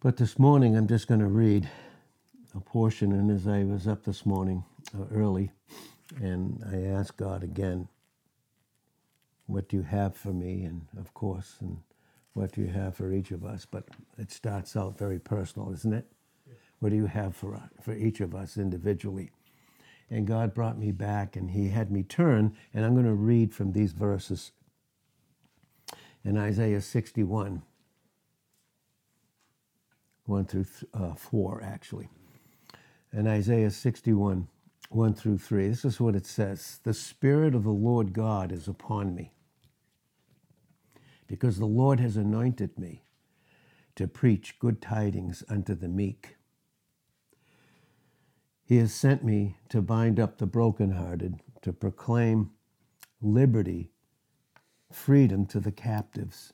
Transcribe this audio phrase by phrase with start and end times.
[0.00, 1.68] But this morning, I'm just going to read
[2.54, 3.12] a portion.
[3.12, 5.52] And as I was up this morning uh, early,
[6.22, 7.88] and I asked God again,
[9.46, 10.64] What do you have for me?
[10.64, 11.78] And of course, and
[12.34, 13.66] what do you have for each of us?
[13.70, 13.88] But
[14.18, 16.06] it starts out very personal, isn't it?
[16.80, 19.32] What do you have for, for each of us individually?
[20.10, 23.54] And God brought me back and He had me turn, and I'm going to read
[23.54, 24.52] from these verses
[26.24, 27.62] in Isaiah 61,
[30.26, 32.08] 1 through uh, 4, actually.
[33.12, 34.48] In Isaiah 61,
[34.90, 38.68] 1 through 3, this is what it says The Spirit of the Lord God is
[38.68, 39.32] upon me,
[41.26, 43.02] because the Lord has anointed me
[43.96, 46.36] to preach good tidings unto the meek.
[48.64, 52.50] He has sent me to bind up the brokenhearted, to proclaim
[53.22, 53.92] liberty,
[54.92, 56.52] freedom to the captives,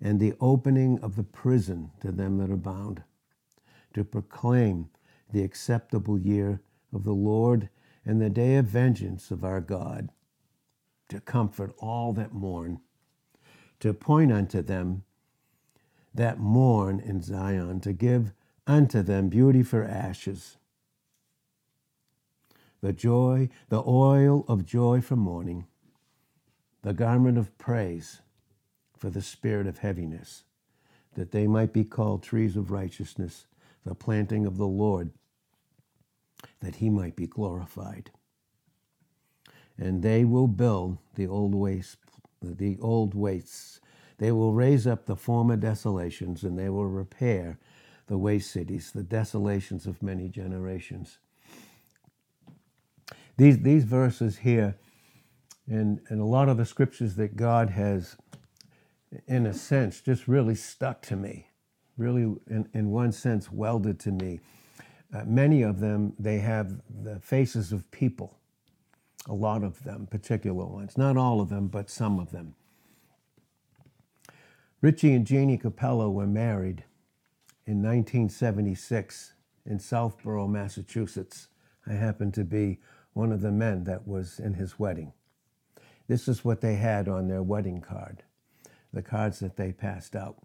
[0.00, 3.02] and the opening of the prison to them that are bound,
[3.94, 4.88] to proclaim
[5.32, 6.60] the acceptable year
[6.92, 7.68] of the Lord
[8.04, 10.10] and the day of vengeance of our God,
[11.08, 12.80] to comfort all that mourn,
[13.80, 15.02] to point unto them
[16.14, 18.32] that mourn in Zion, to give
[18.66, 20.56] unto them beauty for ashes
[22.80, 25.66] the joy, the oil of joy for mourning,
[26.82, 28.20] the garment of praise
[28.98, 30.44] for the spirit of heaviness,
[31.14, 33.46] that they might be called trees of righteousness,
[33.84, 35.10] the planting of the Lord,
[36.60, 38.10] that he might be glorified.
[39.78, 41.96] And they will build the old wastes,
[42.42, 43.80] the old wastes.
[44.18, 47.58] They will raise up the former desolations, and they will repair
[48.08, 51.18] the waste cities, the desolations of many generations.
[53.36, 54.76] These, these verses here,
[55.68, 58.16] and, and a lot of the scriptures that God has,
[59.26, 61.48] in a sense, just really stuck to me,
[61.96, 64.40] really, in, in one sense, welded to me.
[65.14, 68.38] Uh, many of them, they have the faces of people,
[69.26, 70.98] a lot of them, particular ones.
[70.98, 72.54] Not all of them, but some of them.
[74.80, 76.84] Richie and Jeannie Capello were married
[77.66, 79.32] in 1976
[79.66, 81.48] in Southborough, Massachusetts.
[81.86, 82.78] I happened to be
[83.12, 85.12] one of the men that was in his wedding.
[86.06, 88.22] This is what they had on their wedding card,
[88.92, 90.36] the cards that they passed out.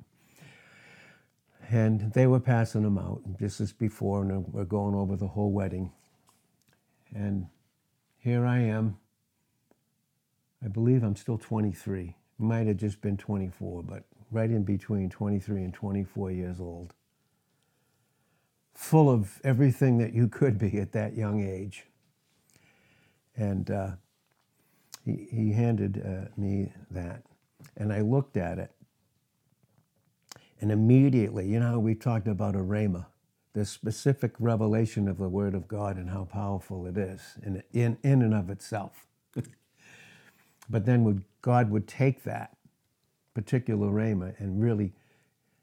[1.70, 3.22] And they were passing them out.
[3.40, 5.92] This is before, and we're going over the whole wedding.
[7.16, 7.48] And
[8.18, 8.98] here I am.
[10.64, 12.16] I believe I'm still 23.
[12.38, 16.94] Might have just been 24, but right in between 23 and 24 years old.
[18.74, 21.86] Full of everything that you could be at that young age.
[23.36, 23.92] And uh,
[25.06, 27.24] he, he handed uh, me that.
[27.78, 28.72] And I looked at it.
[30.62, 33.08] And immediately, you know we talked about a rhema,
[33.54, 37.98] the specific revelation of the Word of God and how powerful it is in, in,
[38.04, 39.06] in and of itself.
[40.70, 42.56] but then would, God would take that
[43.34, 44.94] particular rhema and really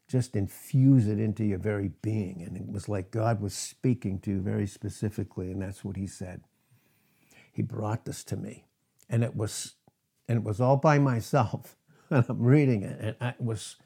[0.07, 2.43] just infuse it into your very being.
[2.45, 6.05] And it was like God was speaking to you very specifically, and that's what he
[6.05, 6.41] said
[7.51, 8.65] he brought this to me.
[9.09, 9.75] And it was
[10.27, 11.75] and it was all by myself.
[12.15, 13.77] And I'm reading it, and it was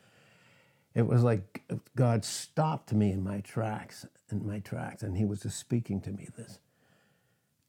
[0.95, 1.63] it was like
[1.95, 6.11] God stopped me in my tracks, in my tracks, and he was just speaking to
[6.11, 6.59] me this.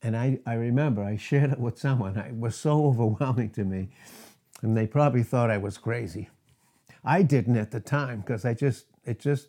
[0.03, 2.17] And I, I remember I shared it with someone.
[2.17, 3.89] It was so overwhelming to me.
[4.63, 6.31] And they probably thought I was crazy.
[7.05, 9.49] I didn't at the time because I just, it just,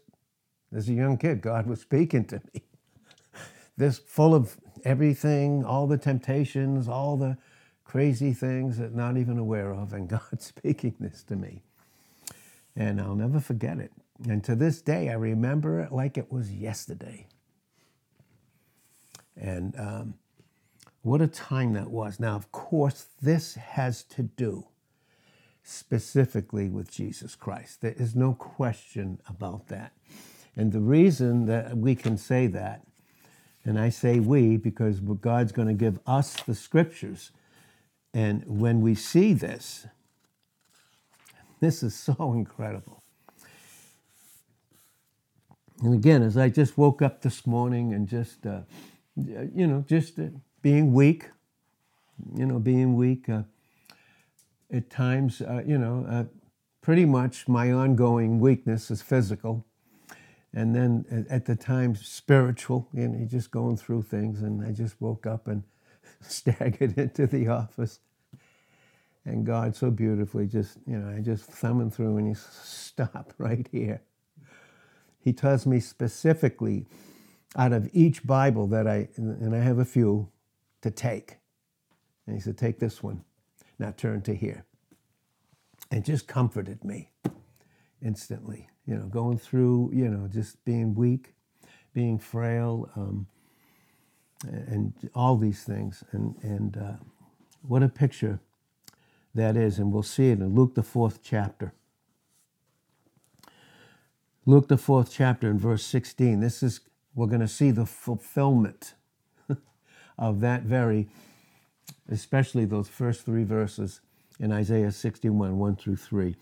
[0.76, 2.64] as a young kid, God was speaking to me.
[3.78, 7.38] this full of everything, all the temptations, all the
[7.88, 11.64] crazy things that not even aware of, and God speaking this to me.
[12.76, 13.92] And I'll never forget it.
[14.28, 17.28] And to this day, I remember it like it was yesterday.
[19.40, 20.14] And um,
[21.02, 22.20] what a time that was.
[22.20, 24.68] Now, of course, this has to do
[25.64, 27.82] specifically with Jesus Christ.
[27.82, 29.94] There is no question about that.
[30.56, 32.84] And the reason that we can say that
[33.68, 37.32] and I say we because God's going to give us the scriptures.
[38.18, 39.86] And when we see this,
[41.60, 43.04] this is so incredible.
[45.84, 48.62] And again, as I just woke up this morning and just, uh,
[49.16, 50.30] you know, just uh,
[50.64, 51.30] being weak,
[52.36, 53.44] you know, being weak, uh,
[54.74, 56.24] at times, uh, you know, uh,
[56.82, 59.64] pretty much my ongoing weakness is physical.
[60.56, 64.42] And then at the time spiritual you know just going through things.
[64.42, 65.62] And i just woke up and
[66.22, 68.00] staggered into the office
[69.28, 73.68] and god so beautifully just you know i just thumbing through and he stop right
[73.72, 74.02] here
[75.20, 76.86] he tells me specifically
[77.58, 80.30] out of each Bible that I, and I have a few,
[80.84, 81.38] to take.
[82.26, 83.26] And he said, Take this one.
[83.80, 84.66] Now turn to here.
[85.92, 87.12] And just comforted me
[88.02, 88.70] instantly.
[88.86, 91.34] You know, going through, you know, just being weak,
[91.94, 93.28] being frail, um,
[94.46, 96.06] and all these things.
[96.12, 97.04] And, and uh,
[97.64, 98.40] what a picture
[99.36, 99.80] that is.
[99.80, 101.74] And we'll see it in Luke, the fourth chapter.
[104.46, 106.40] Luke, the fourth chapter, in verse 16.
[106.40, 106.80] This is,
[107.14, 108.94] we're going to see the fulfillment
[110.18, 111.10] of that very,
[112.10, 114.00] especially those first three verses
[114.40, 116.36] in Isaiah 61, 1 through 3.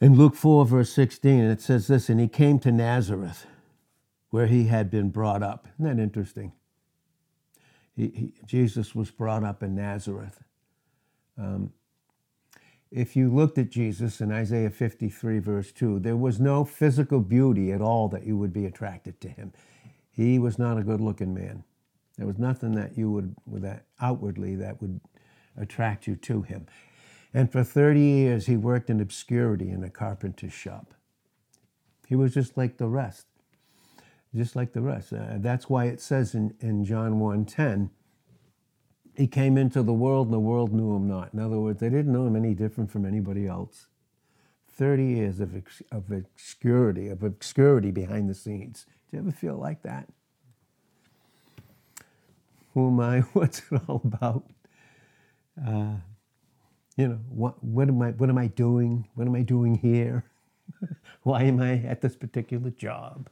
[0.00, 3.46] In Luke 4, verse 16, it says this And he came to Nazareth,
[4.30, 5.68] where he had been brought up.
[5.78, 6.52] Isn't that interesting?
[7.96, 10.42] He, he, Jesus was brought up in Nazareth.
[11.38, 11.72] Um,
[12.90, 17.72] if you looked at Jesus in Isaiah 53, verse 2, there was no physical beauty
[17.72, 19.52] at all that you would be attracted to him.
[20.10, 21.64] He was not a good looking man.
[22.16, 25.00] There was nothing that you would, that outwardly, that would
[25.56, 26.66] attract you to him.
[27.34, 30.94] And for 30 years, he worked in obscurity in a carpenter's shop.
[32.06, 33.26] He was just like the rest,
[34.34, 35.12] just like the rest.
[35.12, 37.90] Uh, that's why it says in, in John 1.10,
[39.16, 41.32] he came into the world and the world knew him not.
[41.32, 43.86] In other words, they didn't know him any different from anybody else.
[44.74, 45.54] 30 years of,
[45.90, 48.86] of obscurity, of obscurity behind the scenes.
[49.10, 50.08] Do you ever feel like that?
[52.74, 53.20] Who am I?
[53.32, 54.44] What's it all about?
[55.66, 55.94] Uh,
[56.96, 59.08] you know, what, what, am I, what am I doing?
[59.14, 60.24] What am I doing here?
[61.22, 63.30] Why am I at this particular job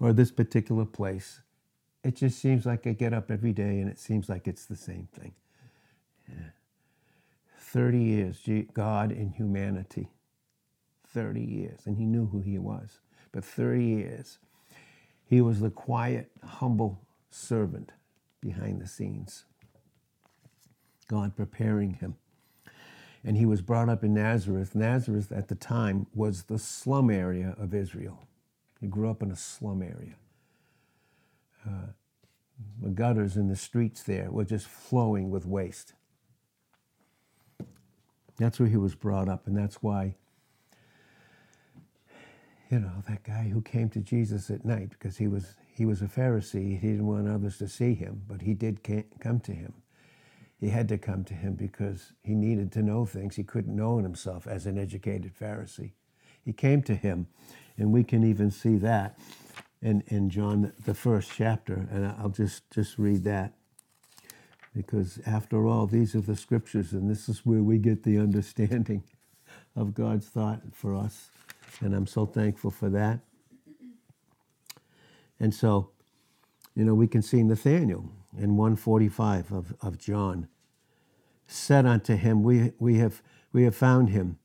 [0.00, 1.40] or this particular place?
[2.04, 4.76] It just seems like I get up every day and it seems like it's the
[4.76, 5.34] same thing.
[6.28, 6.50] Yeah.
[7.58, 10.08] 30 years, God in humanity.
[11.08, 11.80] 30 years.
[11.86, 13.00] And he knew who he was.
[13.32, 14.38] But 30 years,
[15.26, 17.00] he was the quiet, humble
[17.30, 17.92] servant
[18.40, 19.44] behind the scenes.
[21.08, 22.16] God preparing him.
[23.24, 24.74] And he was brought up in Nazareth.
[24.74, 28.26] Nazareth at the time was the slum area of Israel.
[28.80, 30.14] He grew up in a slum area.
[31.68, 31.88] Uh,
[32.82, 35.94] the gutters in the streets there were just flowing with waste.
[38.38, 40.14] That's where he was brought up, and that's why,
[42.70, 46.02] you know, that guy who came to Jesus at night because he was he was
[46.02, 46.80] a Pharisee.
[46.80, 48.82] He didn't want others to see him, but he did
[49.20, 49.74] come to him.
[50.60, 53.98] He had to come to him because he needed to know things he couldn't know
[53.98, 55.92] in himself as an educated Pharisee.
[56.44, 57.28] He came to him,
[57.76, 59.18] and we can even see that
[59.82, 61.88] in, in John, the first chapter.
[61.90, 63.54] And I'll just, just read that
[64.74, 69.02] because, after all, these are the scriptures, and this is where we get the understanding
[69.76, 71.30] of God's thought for us.
[71.80, 73.20] And I'm so thankful for that.
[75.40, 75.90] And so,
[76.74, 80.48] you know, we can see Nathanael in 145 of, of John
[81.46, 83.22] said unto him, we, we, have,
[83.52, 84.38] we have found him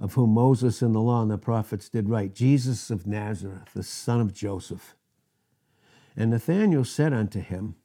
[0.00, 3.82] of whom Moses and the law and the prophets did write, Jesus of Nazareth, the
[3.82, 4.94] son of Joseph.
[6.16, 7.76] And Nathanael said unto him,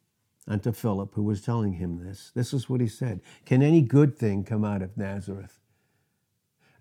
[0.47, 4.17] unto Philip, who was telling him this, this is what he said Can any good
[4.17, 5.59] thing come out of Nazareth?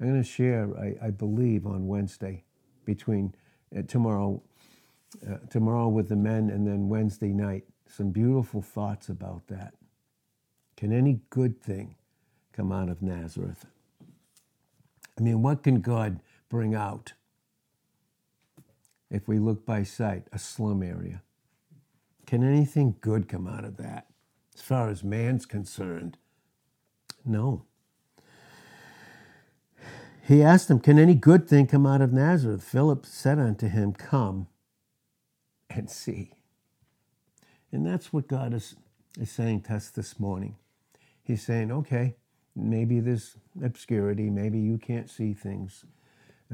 [0.00, 2.44] I'm going to share, I, I believe, on Wednesday,
[2.84, 3.34] between
[3.76, 4.40] uh, tomorrow,
[5.28, 9.74] uh, tomorrow with the men, and then Wednesday night, some beautiful thoughts about that.
[10.76, 11.96] Can any good thing
[12.52, 13.66] come out of Nazareth?
[15.18, 17.14] I mean, what can God bring out
[19.10, 21.22] if we look by sight, a slum area?
[22.26, 24.06] Can anything good come out of that
[24.54, 26.18] as far as man's concerned?
[27.24, 27.64] No.
[30.26, 32.62] He asked him, Can any good thing come out of Nazareth?
[32.62, 34.48] Philip said unto him, Come
[35.70, 36.32] and see.
[37.72, 38.76] And that's what God is,
[39.18, 40.56] is saying to us this morning.
[41.22, 42.16] He's saying, Okay,
[42.58, 45.84] maybe there's obscurity, maybe you can't see things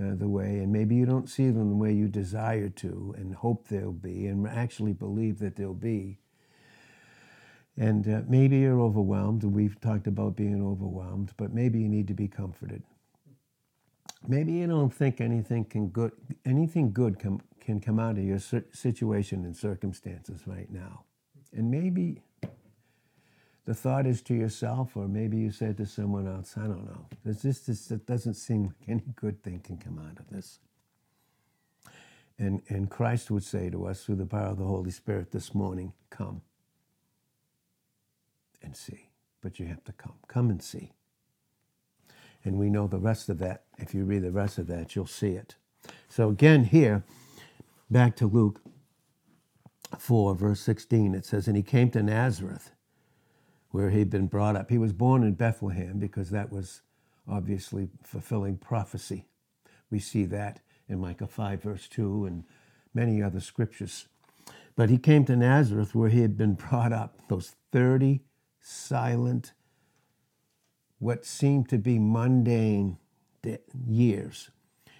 [0.00, 3.34] uh, the way, and maybe you don't see them the way you desire to and
[3.34, 6.18] hope they'll be and actually believe that they'll be.
[7.76, 12.06] And uh, maybe you're overwhelmed, and we've talked about being overwhelmed, but maybe you need
[12.08, 12.82] to be comforted.
[14.26, 16.12] Maybe you don't think anything can good,
[16.44, 21.04] anything good can can come out of your situation and circumstances right now.
[21.52, 22.20] And maybe
[23.64, 27.06] the thought is to yourself, or maybe you said to someone else, I don't know.
[27.24, 30.58] There's just this, it doesn't seem like any good thing can come out of this.
[32.38, 35.54] And, and Christ would say to us through the power of the Holy Spirit this
[35.54, 36.42] morning, come
[38.62, 39.08] and see.
[39.40, 40.14] But you have to come.
[40.26, 40.92] Come and see.
[42.44, 43.64] And we know the rest of that.
[43.78, 45.54] If you read the rest of that, you'll see it.
[46.08, 47.04] So again, here,
[47.90, 48.60] back to Luke
[49.98, 52.72] 4, verse 16, it says, And he came to Nazareth,
[53.74, 54.70] where he'd been brought up.
[54.70, 56.82] He was born in Bethlehem because that was
[57.28, 59.26] obviously fulfilling prophecy.
[59.90, 62.44] We see that in Micah 5, verse 2, and
[62.94, 64.06] many other scriptures.
[64.76, 68.20] But he came to Nazareth, where he had been brought up, those 30
[68.60, 69.54] silent,
[71.00, 72.98] what seemed to be mundane
[73.88, 74.52] years.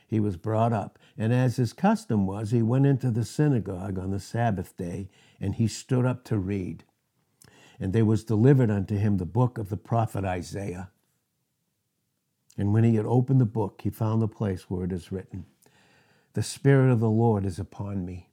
[0.04, 4.11] He was brought up, and as his custom was, he went into the synagogue on
[4.11, 6.83] the Sabbath day, and he stood up to read.
[7.81, 10.90] And there was delivered unto him the book of the prophet Isaiah.
[12.57, 15.47] And when he had opened the book, he found the place where it is written,
[16.35, 18.28] The Spirit of the Lord is upon me,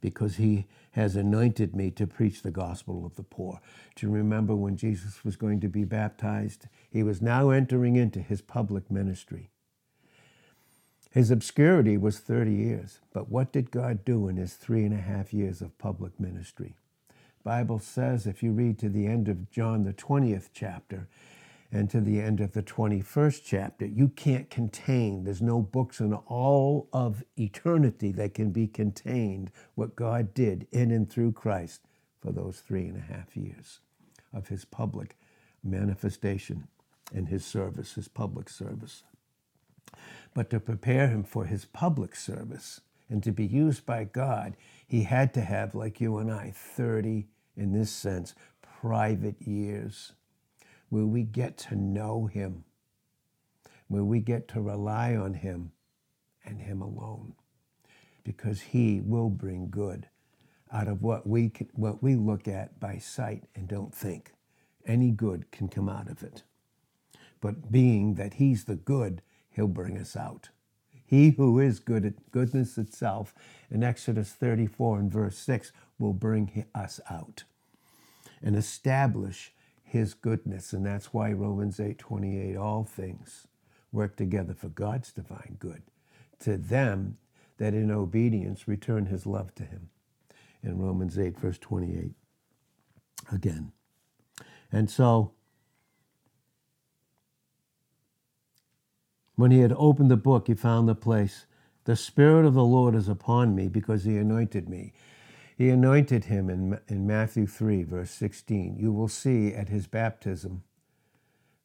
[0.00, 3.60] because he has anointed me to preach the gospel of the poor.
[3.96, 6.66] Do you remember when Jesus was going to be baptized?
[6.90, 9.50] He was now entering into his public ministry.
[11.10, 14.98] His obscurity was 30 years, but what did God do in his three and a
[14.98, 16.76] half years of public ministry?
[17.42, 21.08] Bible says if you read to the end of John the 20th chapter
[21.72, 26.12] and to the end of the 21st chapter, you can't contain, there's no books in
[26.12, 31.80] all of eternity that can be contained what God did in and through Christ
[32.20, 33.80] for those three and a half years
[34.32, 35.16] of his public
[35.62, 36.68] manifestation
[37.14, 39.04] and his service, his public service.
[40.34, 44.56] But to prepare him for his public service and to be used by God,
[44.90, 48.34] he had to have, like you and I, 30, in this sense,
[48.80, 50.14] private years
[50.88, 52.64] where we get to know Him,
[53.86, 55.70] where we get to rely on Him
[56.44, 57.34] and Him alone,
[58.24, 60.08] because He will bring good
[60.72, 64.32] out of what we, can, what we look at by sight and don't think.
[64.84, 66.42] Any good can come out of it.
[67.40, 70.48] But being that He's the good, He'll bring us out.
[71.10, 73.34] He who is good at goodness itself,
[73.68, 77.42] in Exodus 34 and verse 6, will bring us out
[78.40, 79.52] and establish
[79.82, 80.72] his goodness.
[80.72, 83.48] And that's why Romans 8 28, all things
[83.90, 85.82] work together for God's divine good
[86.38, 87.18] to them
[87.58, 89.90] that in obedience return his love to him.
[90.62, 92.12] In Romans 8, verse 28,
[93.32, 93.72] again.
[94.70, 95.32] And so,
[99.40, 101.46] when he had opened the book, he found the place.
[101.84, 104.92] The Spirit of the Lord is upon me because he anointed me.
[105.56, 108.76] He anointed him in, in Matthew 3, verse 16.
[108.78, 110.62] You will see at his baptism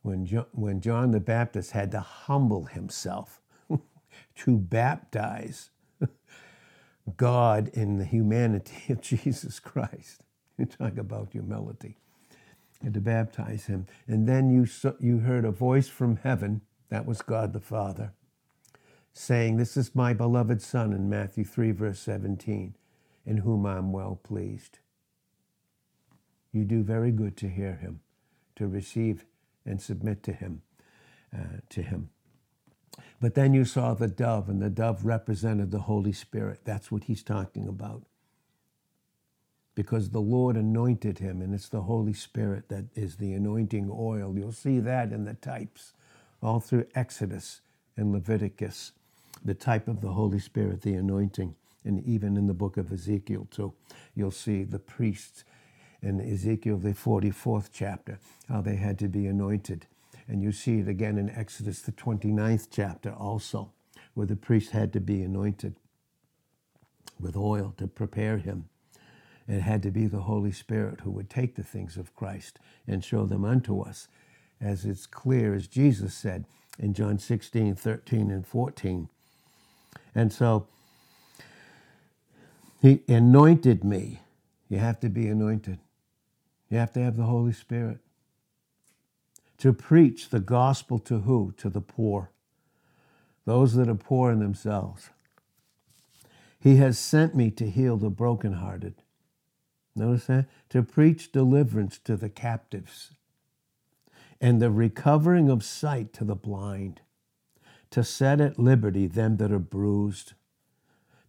[0.01, 3.41] when John, when John the Baptist had to humble himself
[4.35, 5.69] to baptize
[7.17, 10.21] God in the humanity of Jesus Christ.
[10.57, 11.97] You talk about humility.
[12.81, 13.87] And to baptize him.
[14.07, 14.67] And then you,
[14.99, 16.61] you heard a voice from heaven,
[16.95, 18.13] that was God the Father,
[19.11, 22.73] saying, This is my beloved Son in Matthew 3, verse 17
[23.25, 24.79] in whom I am well pleased.
[26.53, 27.99] You do very good to hear him,
[28.55, 29.25] to receive
[29.65, 30.61] and submit to him,
[31.37, 32.11] uh, to him.
[33.19, 36.61] But then you saw the dove, and the dove represented the Holy Spirit.
[36.63, 38.03] That's what he's talking about.
[39.75, 44.37] Because the Lord anointed him, and it's the Holy Spirit that is the anointing oil.
[44.37, 45.91] You'll see that in the types
[46.45, 47.61] all through Exodus
[47.97, 48.91] and Leviticus,
[49.43, 53.47] the type of the Holy Spirit, the anointing and even in the book of Ezekiel
[53.51, 53.73] too.
[54.15, 55.43] You'll see the priests
[56.01, 59.87] in Ezekiel, the 44th chapter, how they had to be anointed.
[60.27, 63.71] And you see it again in Exodus, the 29th chapter, also,
[64.13, 65.75] where the priest had to be anointed
[67.19, 68.65] with oil to prepare him.
[69.47, 73.03] It had to be the Holy Spirit who would take the things of Christ and
[73.03, 74.07] show them unto us,
[74.61, 76.45] as it's clear as Jesus said
[76.79, 79.09] in John 16, 13, and 14.
[80.13, 80.67] And so
[82.81, 84.21] he anointed me.
[84.69, 85.79] You have to be anointed.
[86.69, 87.99] You have to have the Holy Spirit.
[89.59, 91.53] To preach the gospel to who?
[91.57, 92.31] To the poor,
[93.45, 95.09] those that are poor in themselves.
[96.59, 98.95] He has sent me to heal the brokenhearted.
[99.95, 100.47] Notice that?
[100.69, 103.11] To preach deliverance to the captives
[104.39, 107.01] and the recovering of sight to the blind,
[107.91, 110.33] to set at liberty them that are bruised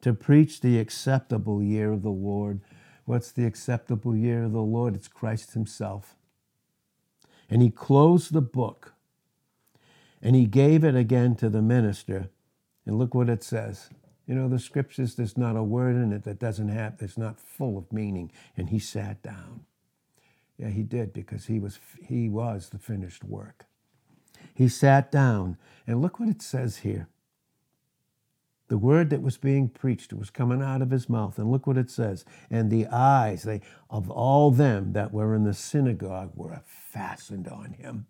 [0.07, 2.61] to preach the acceptable year of the Lord.
[3.07, 4.95] What's the acceptable year of the Lord?
[4.95, 6.15] It's Christ Himself.
[7.51, 8.95] And He closed the book
[10.23, 12.31] and He gave it again to the minister.
[12.85, 13.91] And look what it says.
[14.27, 17.41] You know, the scriptures, there's not a word in it that doesn't have, that's not
[17.41, 18.31] full of meaning.
[18.57, 19.65] And he sat down.
[20.59, 23.67] Yeah, he did because he was, he was the finished work.
[24.55, 27.09] He sat down, and look what it says here
[28.69, 31.39] The word that was being preached was coming out of his mouth.
[31.39, 32.25] And look what it says.
[32.51, 33.61] And the eyes they,
[33.91, 38.07] of all them that were in the synagogue were fastened on him.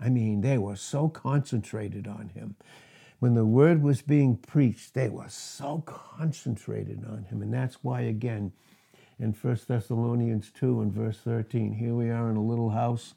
[0.00, 2.56] I mean, they were so concentrated on him.
[3.20, 7.42] When the word was being preached, they were so concentrated on him.
[7.42, 8.52] And that's why, again,
[9.20, 13.14] in 1 Thessalonians 2 and verse 13, here we are in a little house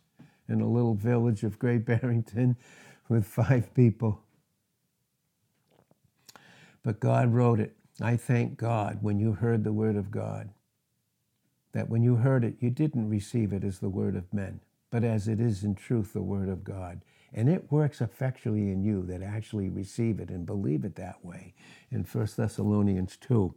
[0.50, 2.58] in a little village of Great Barrington
[3.10, 4.20] with five people.
[6.84, 7.76] But God wrote it.
[8.02, 10.50] I thank God when you heard the word of God,
[11.72, 14.60] that when you heard it, you didn't receive it as the word of men,
[14.92, 17.02] but as it is in truth the word of God.
[17.34, 21.54] And it works effectually in you that actually receive it and believe it that way
[21.90, 23.56] in 1 Thessalonians 2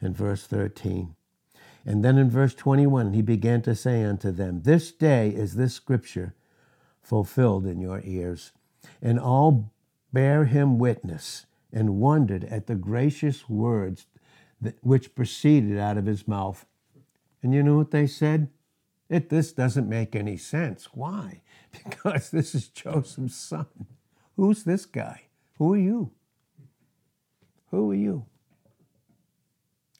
[0.00, 1.14] and verse 13.
[1.86, 5.72] And then in verse 21, he began to say unto them, This day is this
[5.72, 6.34] scripture
[7.00, 8.50] fulfilled in your ears.
[9.00, 9.72] And all
[10.12, 14.06] bare him witness and wondered at the gracious words
[14.60, 16.66] that, which proceeded out of his mouth.
[17.40, 18.48] And you know what they said?
[19.08, 20.88] It, this doesn't make any sense.
[20.92, 21.42] Why?
[21.84, 23.66] Because this is Joseph's son.
[24.36, 25.24] Who's this guy?
[25.58, 26.10] Who are you?
[27.70, 28.24] Who are you?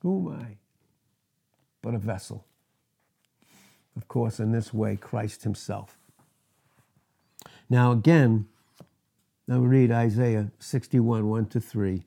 [0.00, 0.56] Who am I?
[1.86, 2.44] But a vessel.
[3.96, 5.96] Of course, in this way, Christ Himself.
[7.70, 8.48] Now, again,
[9.46, 12.02] now read Isaiah 61, 1 to 3,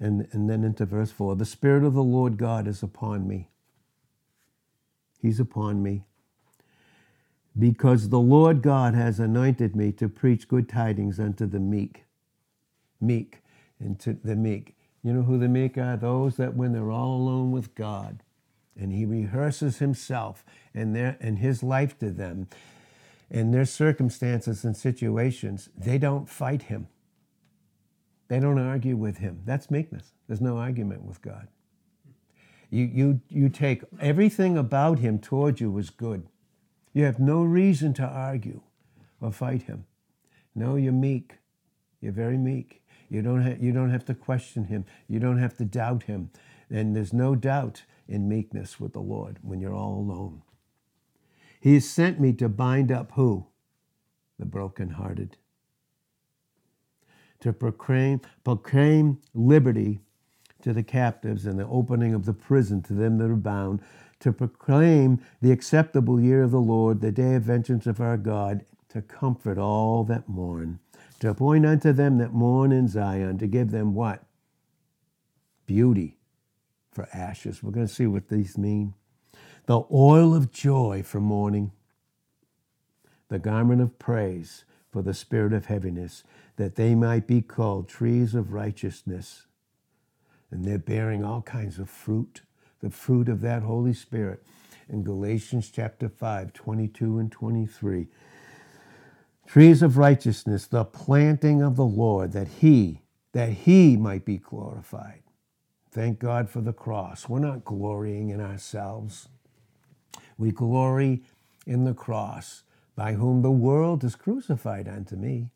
[0.00, 1.34] and, and then into verse 4.
[1.34, 3.48] The Spirit of the Lord God is upon me.
[5.20, 6.04] He's upon me.
[7.58, 12.04] Because the Lord God has anointed me to preach good tidings unto the meek.
[13.00, 13.42] Meek,
[13.80, 14.76] and to the meek.
[15.02, 15.96] You know who the meek are?
[15.96, 18.22] Those that when they're all alone with God,
[18.76, 22.48] and he rehearses himself and their and his life to them.
[23.30, 26.88] And their circumstances and situations they don't fight him.
[28.28, 29.42] They don't argue with him.
[29.44, 30.12] That's meekness.
[30.26, 31.48] There's no argument with god.
[32.70, 36.28] You you you take everything about him toward you as good.
[36.92, 38.60] You have no reason to argue
[39.20, 39.86] or fight him.
[40.54, 41.38] No you're meek.
[42.00, 42.82] You're very meek.
[43.08, 44.84] You don't have, you don't have to question him.
[45.08, 46.30] You don't have to doubt him.
[46.70, 50.42] And there's no doubt in meekness with the Lord when you're all alone.
[51.60, 53.46] He has sent me to bind up who?
[54.38, 55.36] The brokenhearted.
[57.40, 60.00] To proclaim, proclaim liberty
[60.62, 63.80] to the captives and the opening of the prison to them that are bound,
[64.20, 68.64] to proclaim the acceptable year of the Lord, the day of vengeance of our God,
[68.88, 70.78] to comfort all that mourn,
[71.20, 74.24] to appoint unto them that mourn in Zion, to give them what?
[75.66, 76.16] Beauty
[76.94, 77.62] for ashes.
[77.62, 78.94] We're going to see what these mean.
[79.66, 81.72] The oil of joy for mourning,
[83.28, 86.22] the garment of praise for the spirit of heaviness,
[86.56, 89.46] that they might be called trees of righteousness.
[90.50, 92.42] And they're bearing all kinds of fruit,
[92.80, 94.44] the fruit of that Holy Spirit.
[94.88, 98.06] In Galatians chapter 5, 22 and 23.
[99.46, 103.00] Trees of righteousness, the planting of the Lord, that he,
[103.32, 105.23] that he might be glorified.
[105.94, 107.28] Thank God for the cross.
[107.28, 109.28] We're not glorying in ourselves.
[110.36, 111.22] We glory
[111.68, 112.64] in the cross,
[112.96, 115.50] by whom the world is crucified unto me.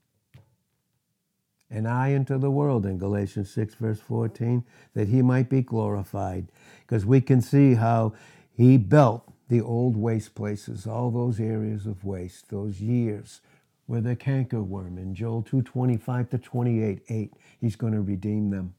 [1.68, 6.46] And I unto the world, in Galatians 6, verse 14, that he might be glorified.
[6.86, 8.14] Because we can see how
[8.56, 13.40] he built the old waste places, all those areas of waste, those years
[13.86, 18.74] where the cankerworm in Joel 225 to 28, 8, he's going to redeem them.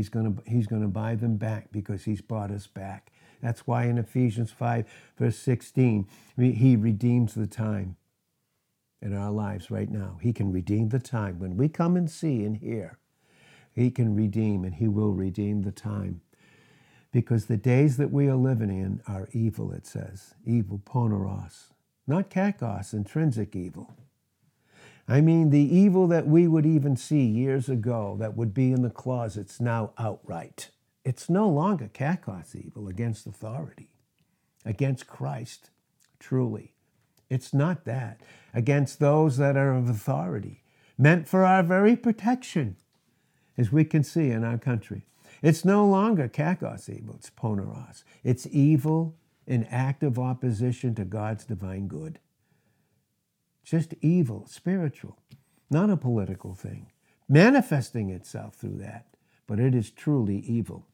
[0.00, 3.12] He's going to, he's going to buy them back because he's brought us back.
[3.42, 4.86] That's why in Ephesians 5,
[5.18, 6.08] verse 16,
[6.38, 7.96] he redeems the time
[9.02, 10.16] in our lives right now.
[10.22, 11.38] He can redeem the time.
[11.38, 12.96] When we come and see and hear,
[13.74, 16.22] he can redeem and he will redeem the time.
[17.12, 20.32] Because the days that we are living in are evil, it says.
[20.46, 21.74] Evil, poneros.
[22.06, 23.94] Not kakos, intrinsic evil.
[25.10, 28.82] I mean, the evil that we would even see years ago that would be in
[28.82, 30.70] the closets now outright.
[31.04, 33.90] It's no longer kakos evil against authority,
[34.64, 35.70] against Christ,
[36.20, 36.74] truly.
[37.28, 38.20] It's not that.
[38.54, 40.62] Against those that are of authority,
[40.96, 42.76] meant for our very protection,
[43.58, 45.06] as we can see in our country.
[45.42, 48.04] It's no longer kakos evil, it's poneros.
[48.22, 52.20] It's evil in active opposition to God's divine good
[53.64, 55.18] just evil, spiritual,
[55.70, 56.86] not a political thing,
[57.28, 59.06] manifesting itself through that,
[59.46, 60.86] but it is truly evil.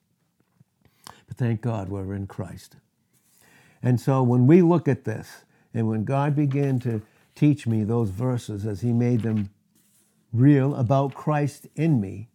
[1.26, 2.76] But thank God we're in Christ.
[3.82, 7.02] And so when we look at this, and when God began to
[7.34, 9.50] teach me those verses as He made them
[10.32, 12.28] real about Christ in me,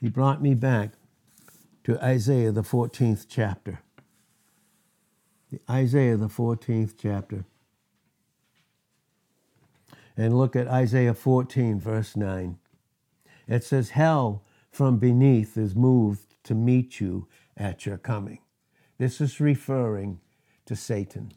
[0.00, 0.92] he brought me back
[1.84, 3.80] to Isaiah, the 14th chapter.
[5.68, 7.44] Isaiah, the 14th chapter.
[10.20, 12.58] And look at Isaiah 14, verse 9.
[13.48, 18.40] It says, Hell from beneath is moved to meet you at your coming.
[18.98, 20.20] This is referring
[20.66, 21.32] to Satan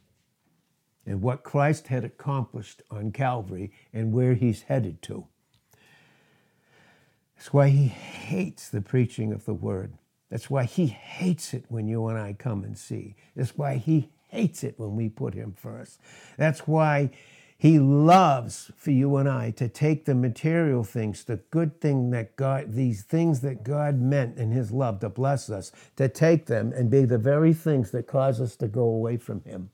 [1.06, 5.28] and what Christ had accomplished on Calvary and where he's headed to.
[7.38, 9.94] That's why he hates the preaching of the word.
[10.30, 13.16] That's why he hates it when you and I come and see.
[13.34, 16.02] That's why he hates it when we put him first.
[16.38, 17.12] That's why
[17.64, 22.36] he loves for you and I to take the material things, the good thing that
[22.36, 26.74] God, these things that God meant in his love to bless us, to take them
[26.74, 29.70] and be the very things that cause us to go away from him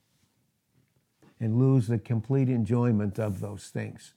[1.40, 4.14] and lose the complete enjoyment of those things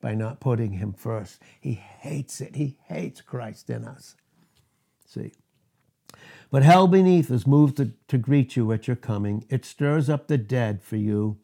[0.00, 1.42] by not putting him first.
[1.60, 2.54] He hates it.
[2.54, 4.14] He hates Christ in us.
[5.04, 5.32] See?
[6.48, 9.44] But hell beneath is moved to, to greet you at your coming.
[9.50, 11.38] It stirs up the dead for you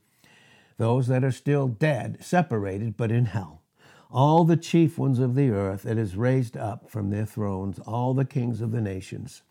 [0.82, 3.62] those that are still dead, separated, but in hell.
[4.10, 8.14] All the chief ones of the earth it is raised up from their thrones, all
[8.14, 9.42] the kings of the nations.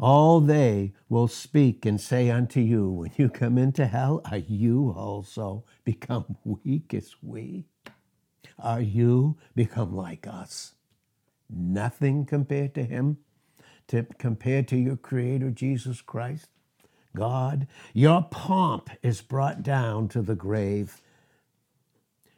[0.00, 4.92] All they will speak and say unto you, When you come into hell, are you
[4.96, 7.66] also become weak as we?
[8.58, 10.74] Are you become like us?
[11.48, 13.18] Nothing compared to him,
[13.86, 16.48] to, compared to your Creator Jesus Christ?
[17.14, 21.00] God, your pomp is brought down to the grave,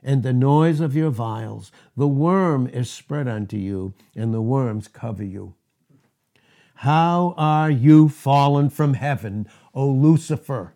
[0.02, 4.88] and the noise of your viols, the worm is spread unto you, and the worms
[4.88, 5.54] cover you.
[6.76, 10.74] How are you fallen from heaven, O Lucifer,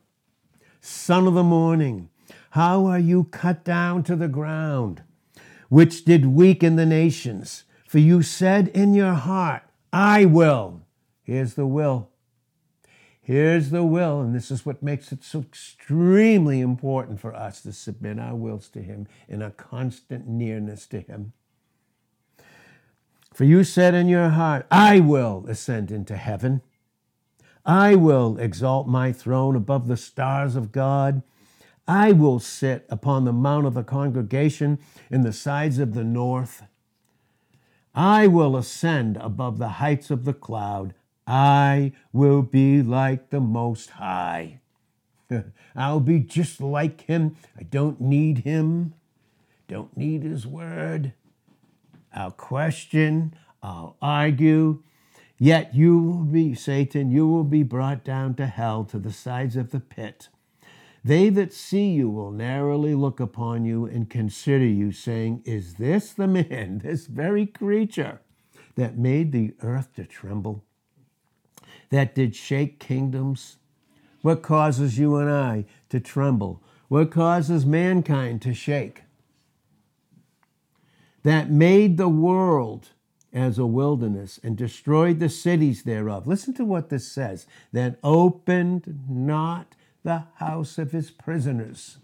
[0.80, 2.08] son of the morning?
[2.50, 5.02] How are you cut down to the ground,
[5.68, 7.64] which did weaken the nations?
[7.86, 10.82] For you said in your heart, I will.
[11.22, 12.10] Here's the will
[13.28, 17.74] Here's the will, and this is what makes it so extremely important for us to
[17.74, 21.34] submit our wills to Him in a constant nearness to Him.
[23.34, 26.62] For you said in your heart, I will ascend into heaven.
[27.66, 31.22] I will exalt my throne above the stars of God.
[31.86, 34.78] I will sit upon the mount of the congregation
[35.10, 36.62] in the sides of the north.
[37.94, 40.94] I will ascend above the heights of the cloud.
[41.28, 44.60] I will be like the Most High.
[45.76, 47.36] I'll be just like Him.
[47.56, 48.94] I don't need Him,
[49.68, 51.12] don't need His word.
[52.14, 54.82] I'll question, I'll argue.
[55.38, 59.54] Yet you will be, Satan, you will be brought down to hell to the sides
[59.54, 60.30] of the pit.
[61.04, 66.12] They that see you will narrowly look upon you and consider you, saying, Is this
[66.12, 68.22] the man, this very creature,
[68.76, 70.64] that made the earth to tremble?
[71.90, 73.56] That did shake kingdoms?
[74.22, 76.62] What causes you and I to tremble?
[76.88, 79.02] What causes mankind to shake?
[81.22, 82.90] That made the world
[83.32, 86.26] as a wilderness and destroyed the cities thereof.
[86.26, 91.98] Listen to what this says that opened not the house of his prisoners.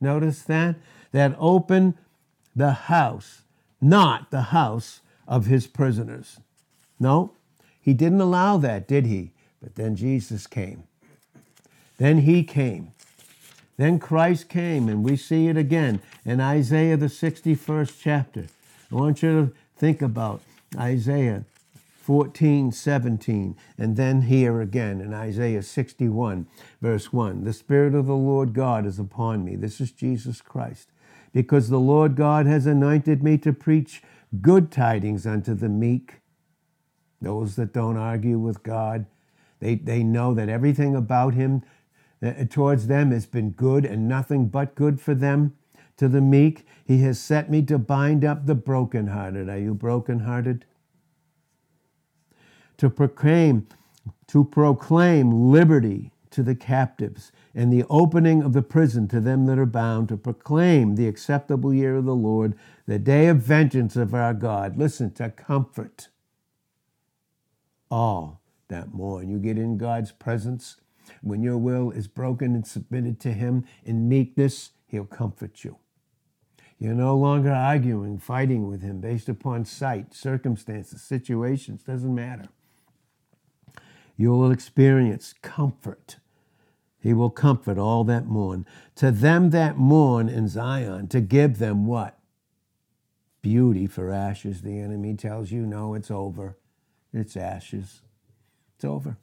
[0.00, 0.76] Notice that?
[1.12, 1.94] That opened
[2.54, 3.42] the house,
[3.80, 6.40] not the house of his prisoners.
[7.00, 7.32] No,
[7.88, 9.30] he didn't allow that, did he?
[9.62, 10.82] But then Jesus came.
[11.96, 12.92] Then he came.
[13.78, 18.44] Then Christ came, and we see it again in Isaiah, the 61st chapter.
[18.92, 20.42] I want you to think about
[20.76, 21.46] Isaiah
[22.02, 26.46] 14, 17, and then here again in Isaiah 61,
[26.82, 27.44] verse 1.
[27.44, 29.56] The Spirit of the Lord God is upon me.
[29.56, 30.90] This is Jesus Christ.
[31.32, 34.02] Because the Lord God has anointed me to preach
[34.42, 36.16] good tidings unto the meek
[37.20, 39.06] those that don't argue with God,
[39.60, 41.62] they, they know that everything about Him
[42.22, 45.54] uh, towards them has been good and nothing but good for them.
[45.96, 49.48] To the meek, He has set me to bind up the brokenhearted.
[49.48, 50.64] Are you brokenhearted?
[52.76, 53.66] To proclaim,
[54.28, 59.58] to proclaim liberty to the captives and the opening of the prison to them that
[59.58, 62.54] are bound, to proclaim the acceptable year of the Lord,
[62.86, 64.76] the day of vengeance of our God.
[64.76, 66.08] Listen, to comfort
[67.90, 69.28] all that mourn.
[69.28, 70.76] You get in God's presence.
[71.22, 75.78] When your will is broken and submitted to Him in meekness, He'll comfort you.
[76.78, 82.48] You're no longer arguing, fighting with Him based upon sight, circumstances, situations, doesn't matter.
[84.16, 86.16] You will experience comfort.
[87.00, 88.66] He will comfort all that mourn.
[88.96, 92.18] To them that mourn in Zion, to give them what?
[93.40, 94.62] Beauty for ashes.
[94.62, 96.56] The enemy tells you, no, it's over.
[97.12, 98.02] It's ashes.
[98.76, 99.16] It's over.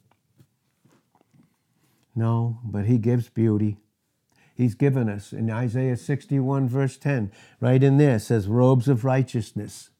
[2.14, 3.78] No, but he gives beauty.
[4.54, 9.90] He's given us in Isaiah 61, verse 10, right in there says, robes of righteousness.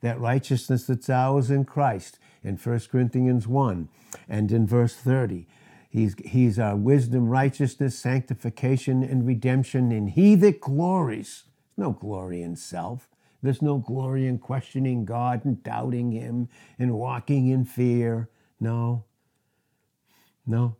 [0.00, 3.88] That righteousness that's ours in Christ in 1 Corinthians 1
[4.28, 5.46] and in verse 30.
[5.88, 9.92] He's, he's our wisdom, righteousness, sanctification, and redemption.
[9.92, 11.44] And he that glories,
[11.76, 13.08] no glory in self.
[13.44, 18.30] There's no glory in questioning God and doubting Him and walking in fear.
[18.58, 19.04] No.
[20.46, 20.76] No.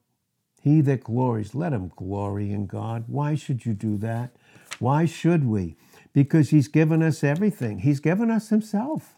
[0.62, 3.04] He that glories, let him glory in God.
[3.06, 4.34] Why should you do that?
[4.78, 5.76] Why should we?
[6.14, 9.14] Because He's given us everything, He's given us Himself.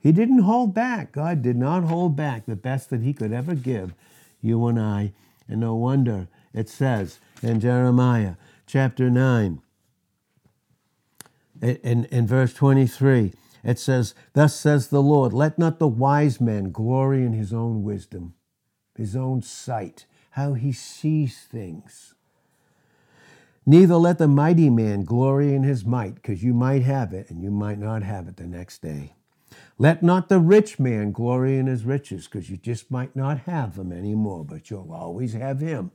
[0.00, 1.12] He didn't hold back.
[1.12, 3.94] God did not hold back the best that He could ever give
[4.42, 5.12] you and I.
[5.48, 8.34] And no wonder it says in Jeremiah
[8.66, 9.62] chapter 9,
[11.62, 13.32] in, in verse 23,
[13.64, 17.82] it says, Thus says the Lord, let not the wise man glory in his own
[17.82, 18.34] wisdom,
[18.96, 22.14] his own sight, how he sees things.
[23.66, 27.42] Neither let the mighty man glory in his might, because you might have it and
[27.42, 29.14] you might not have it the next day.
[29.78, 33.76] Let not the rich man glory in his riches, because you just might not have
[33.76, 35.90] them anymore, but you'll always have him.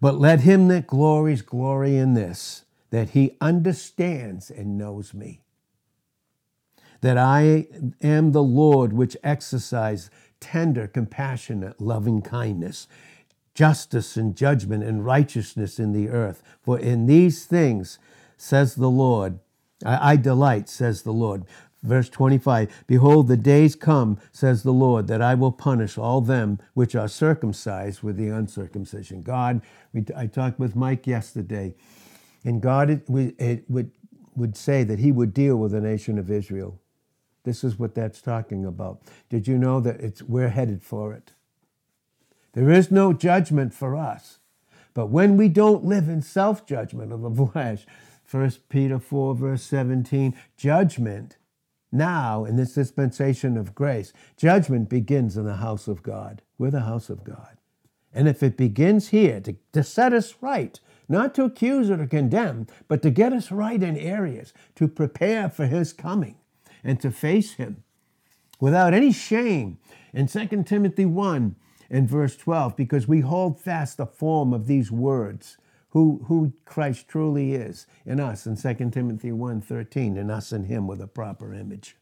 [0.00, 5.40] But let him that glories glory in this that he understands and knows me.
[7.00, 7.66] That I
[8.02, 12.88] am the Lord which exercise tender, compassionate, loving kindness,
[13.54, 16.42] justice and judgment and righteousness in the earth.
[16.62, 17.98] For in these things,
[18.36, 19.38] says the Lord,
[19.84, 21.44] I, I delight, says the Lord.
[21.82, 26.58] Verse 25 Behold, the days come, says the Lord, that I will punish all them
[26.74, 29.22] which are circumcised with the uncircumcision.
[29.22, 31.74] God, we, I talked with Mike yesterday
[32.46, 33.04] and God it,
[33.38, 33.90] it would,
[34.36, 36.80] would say that he would deal with the nation of Israel.
[37.42, 39.02] This is what that's talking about.
[39.28, 41.32] Did you know that it's, we're headed for it?
[42.52, 44.38] There is no judgment for us.
[44.94, 47.84] But when we don't live in self judgment of the flesh,
[48.30, 51.36] 1 Peter 4, verse 17, judgment
[51.92, 56.42] now in this dispensation of grace, judgment begins in the house of God.
[56.58, 57.58] We're the house of God.
[58.14, 62.06] And if it begins here to, to set us right, not to accuse or to
[62.06, 66.36] condemn, but to get us right in areas, to prepare for his coming
[66.82, 67.82] and to face him
[68.60, 69.78] without any shame.
[70.12, 71.56] In 2 Timothy 1
[71.90, 75.56] and verse 12, because we hold fast the form of these words,
[75.90, 80.66] who, who Christ truly is in us, in 2 Timothy 1 13, in us and
[80.66, 81.96] him with a proper image.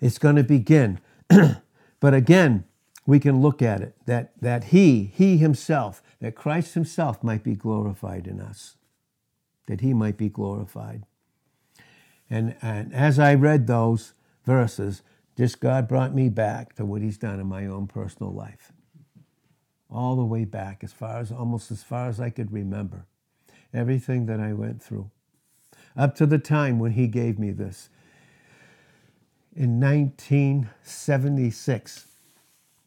[0.00, 0.98] It's going to begin.
[2.00, 2.64] but again,
[3.06, 7.54] we can look at it that, that he, he himself, that Christ himself might be
[7.54, 8.74] glorified in us,
[9.66, 11.04] that he might be glorified.
[12.28, 14.12] And, and as I read those
[14.44, 15.02] verses,
[15.36, 18.72] just God brought me back to what he's done in my own personal life.
[19.88, 23.06] All the way back, as far as almost as far as I could remember.
[23.72, 25.08] Everything that I went through.
[25.96, 27.88] Up to the time when he gave me this.
[29.54, 32.06] In 1976,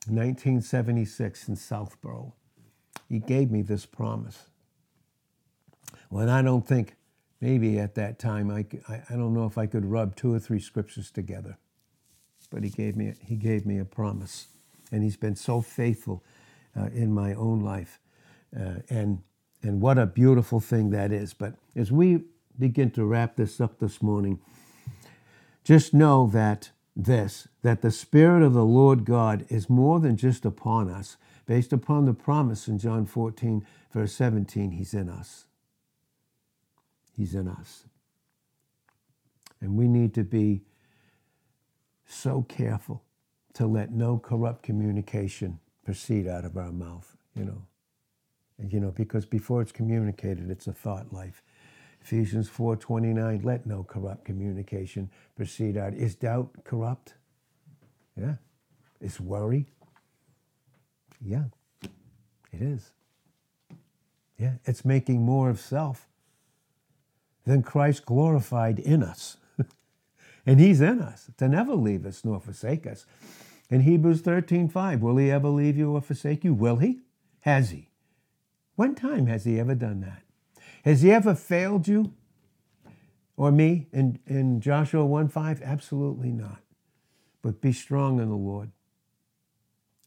[0.10, 2.34] 1976 in Southborough.
[3.10, 4.46] He gave me this promise.
[6.10, 6.96] When I don't think,
[7.42, 10.60] maybe at that time, I, I, don't know if I could rub two or three
[10.60, 11.58] scriptures together,
[12.52, 14.48] but he gave me, he gave me a promise.
[14.92, 16.24] And he's been so faithful
[16.80, 18.00] uh, in my own life.
[18.56, 19.24] Uh, and,
[19.62, 21.34] and what a beautiful thing that is.
[21.34, 22.24] But as we
[22.58, 24.40] begin to wrap this up this morning,
[25.64, 30.46] just know that this that the Spirit of the Lord God is more than just
[30.46, 31.18] upon us,
[31.50, 35.48] based upon the promise in John 14, verse 17, He's in us.
[37.18, 37.86] He's in us.
[39.60, 40.62] And we need to be
[42.06, 43.02] so careful
[43.54, 47.64] to let no corrupt communication proceed out of our mouth, you know.
[48.60, 51.42] And, you know, because before it's communicated, it's a thought life.
[52.04, 55.96] Ephesians 4:29, let no corrupt communication proceed out.
[55.96, 57.16] Is doubt corrupt?
[58.16, 58.36] Yeah.
[59.02, 59.66] Is worry?
[61.22, 61.46] Yeah.
[62.52, 62.92] It is.
[64.38, 66.08] Yeah, it's making more of self
[67.46, 69.38] than Christ glorified in us.
[70.46, 73.06] and he's in us to never leave us nor forsake us.
[73.70, 76.54] In Hebrews 13:5, will he ever leave you or forsake you?
[76.54, 77.02] Will he?
[77.42, 77.90] Has he?
[78.76, 80.24] One time has he ever done that?
[80.86, 82.14] Has he ever failed you
[83.36, 85.62] or me in, in Joshua 1 5?
[85.62, 86.62] Absolutely not.
[87.42, 88.72] But be strong in the Lord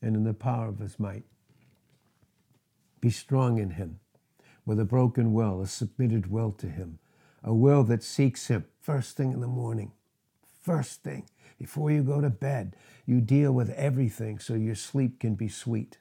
[0.03, 1.25] and in the power of his might.
[3.01, 4.01] Be strong in him
[4.67, 6.99] with a broken will, a submitted will to him,
[7.43, 9.93] a will that seeks him first thing in the morning.
[10.61, 11.29] First thing.
[11.59, 15.99] Before you go to bed, you deal with everything so your sleep can be sweet.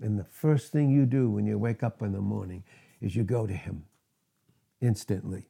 [0.00, 2.64] And the first thing you do when you wake up in the morning
[3.00, 3.84] is you go to Him
[4.80, 5.48] instantly.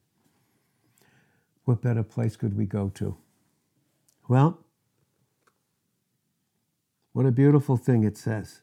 [1.65, 3.17] What better place could we go to?
[4.29, 4.59] Well,
[7.13, 8.63] what a beautiful thing it says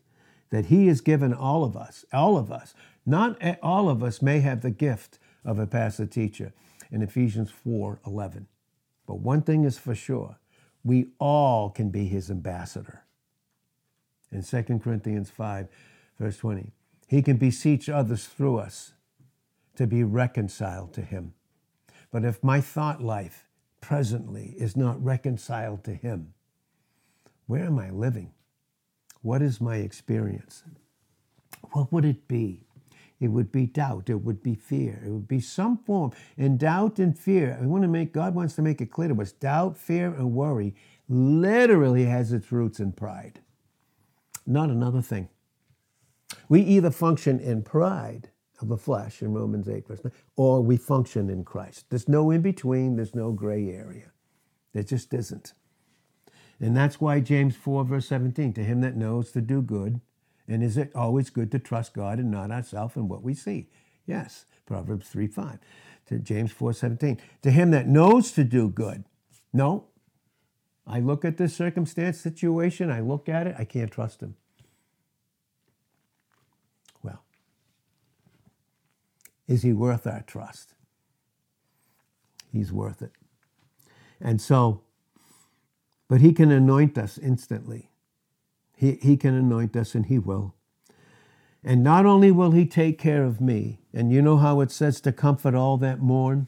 [0.49, 2.73] that He has given all of us, all of us,
[3.05, 6.53] not all of us may have the gift of a pastor teacher
[6.91, 8.47] in Ephesians 4 11.
[9.05, 10.37] But one thing is for sure
[10.83, 13.03] we all can be His ambassador
[14.31, 15.67] in 2 Corinthians 5,
[16.19, 16.71] verse 20.
[17.07, 18.93] He can beseech others through us
[19.75, 21.33] to be reconciled to Him.
[22.11, 23.47] But if my thought life
[23.81, 26.33] presently is not reconciled to Him,
[27.47, 28.31] where am I living?
[29.21, 30.63] What is my experience?
[31.71, 32.65] What would it be?
[33.19, 34.09] It would be doubt.
[34.09, 35.03] It would be fear.
[35.05, 36.11] It would be some form.
[36.37, 39.21] And doubt and fear, I want to make, God wants to make it clear to
[39.21, 40.73] us doubt, fear, and worry
[41.09, 43.41] literally has its roots in pride
[44.49, 45.29] not another thing.
[46.49, 48.29] We either function in pride
[48.61, 51.85] of the flesh in Romans 8, verse 9, or we function in Christ.
[51.89, 54.11] There's no in between, there's no gray area.
[54.73, 55.53] There just isn't.
[56.59, 60.01] And that's why James 4, verse 17, to him that knows to do good,
[60.47, 63.69] and is it always good to trust God and not ourselves in what we see?
[64.05, 65.59] Yes, Proverbs 3, 5.
[66.07, 69.05] To James 4, 17, to him that knows to do good.
[69.53, 69.85] No,
[70.87, 74.35] I look at this circumstance situation, I look at it, I can't trust him.
[77.03, 77.21] Well,
[79.47, 80.73] is he worth our trust?
[82.51, 83.11] He's worth it.
[84.19, 84.81] And so,
[86.09, 87.91] but he can anoint us instantly.
[88.75, 90.55] He, he can anoint us and he will.
[91.63, 94.99] And not only will he take care of me, and you know how it says
[95.01, 96.47] to comfort all that mourn?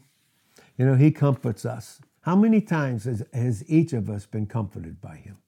[0.76, 2.00] You know, he comforts us.
[2.22, 5.38] How many times has, has each of us been comforted by him?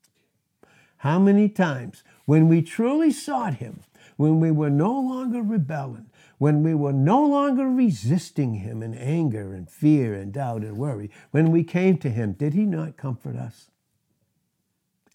[0.98, 3.80] How many times, when we truly sought him,
[4.16, 9.52] when we were no longer rebelling, when we were no longer resisting him in anger
[9.54, 13.36] and fear and doubt and worry, when we came to him, did he not comfort
[13.36, 13.70] us?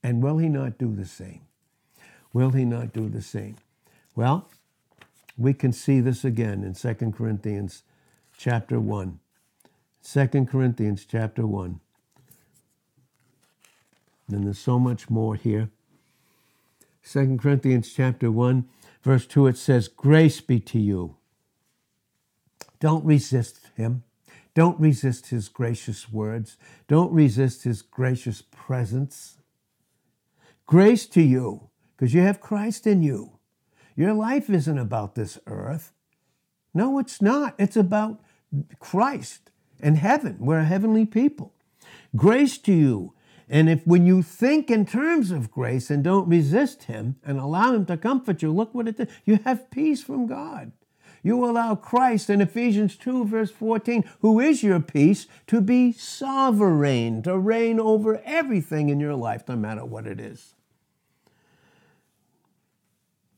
[0.03, 1.41] And will he not do the same?
[2.33, 3.57] Will he not do the same?
[4.15, 4.49] Well,
[5.37, 7.83] we can see this again in 2 Corinthians
[8.37, 9.19] chapter 1.
[10.03, 11.79] 2 Corinthians chapter 1.
[14.29, 15.69] And there's so much more here.
[17.09, 18.65] 2 Corinthians chapter 1,
[19.01, 21.15] verse 2, it says, Grace be to you.
[22.79, 24.03] Don't resist him.
[24.53, 26.57] Don't resist his gracious words.
[26.87, 29.38] Don't resist his gracious presence.
[30.69, 33.39] Grace to you, because you have Christ in you.
[33.95, 35.93] Your life isn't about this earth.
[36.75, 37.55] No, it's not.
[37.57, 38.21] It's about
[38.77, 40.37] Christ and heaven.
[40.39, 41.55] We're a heavenly people.
[42.15, 43.15] Grace to you.
[43.49, 47.73] And if when you think in terms of grace and don't resist Him and allow
[47.73, 49.07] Him to comfort you, look what it does.
[49.25, 50.71] You have peace from God.
[51.23, 57.23] You allow Christ in Ephesians 2, verse 14, who is your peace, to be sovereign,
[57.23, 60.53] to reign over everything in your life, no matter what it is.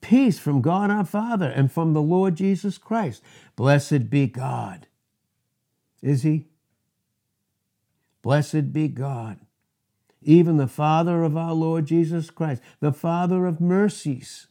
[0.02, 3.22] Peace from God our Father and from the Lord Jesus Christ.
[3.56, 4.88] Blessed be God
[6.02, 6.48] is he?
[8.22, 9.40] Blessed be God,
[10.22, 14.48] even the Father of our Lord Jesus Christ, the Father of mercies.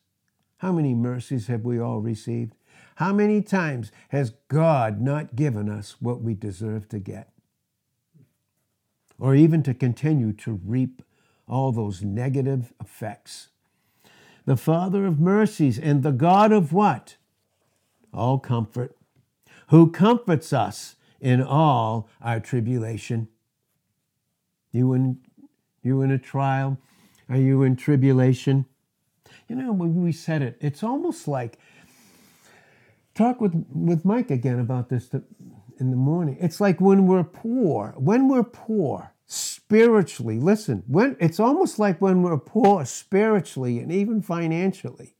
[0.58, 2.54] How many mercies have we all received?
[2.96, 7.32] How many times has God not given us what we deserve to get?
[9.18, 11.02] Or even to continue to reap
[11.46, 13.48] all those negative effects.
[14.50, 17.14] The Father of mercies and the God of what?
[18.12, 18.96] All comfort,
[19.68, 23.28] who comforts us in all our tribulation.
[24.72, 25.18] You in,
[25.84, 26.78] you in a trial?
[27.28, 28.66] Are you in tribulation?
[29.46, 31.56] You know, when we said it, it's almost like
[33.14, 35.10] talk with, with Mike again about this
[35.78, 36.36] in the morning.
[36.40, 39.12] It's like when we're poor, when we're poor
[39.70, 45.14] spiritually, listen, when it's almost like when we're poor spiritually and even financially,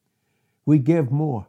[0.67, 1.47] we give more.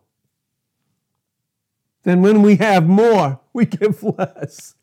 [2.04, 4.76] Then when we have more, we give less.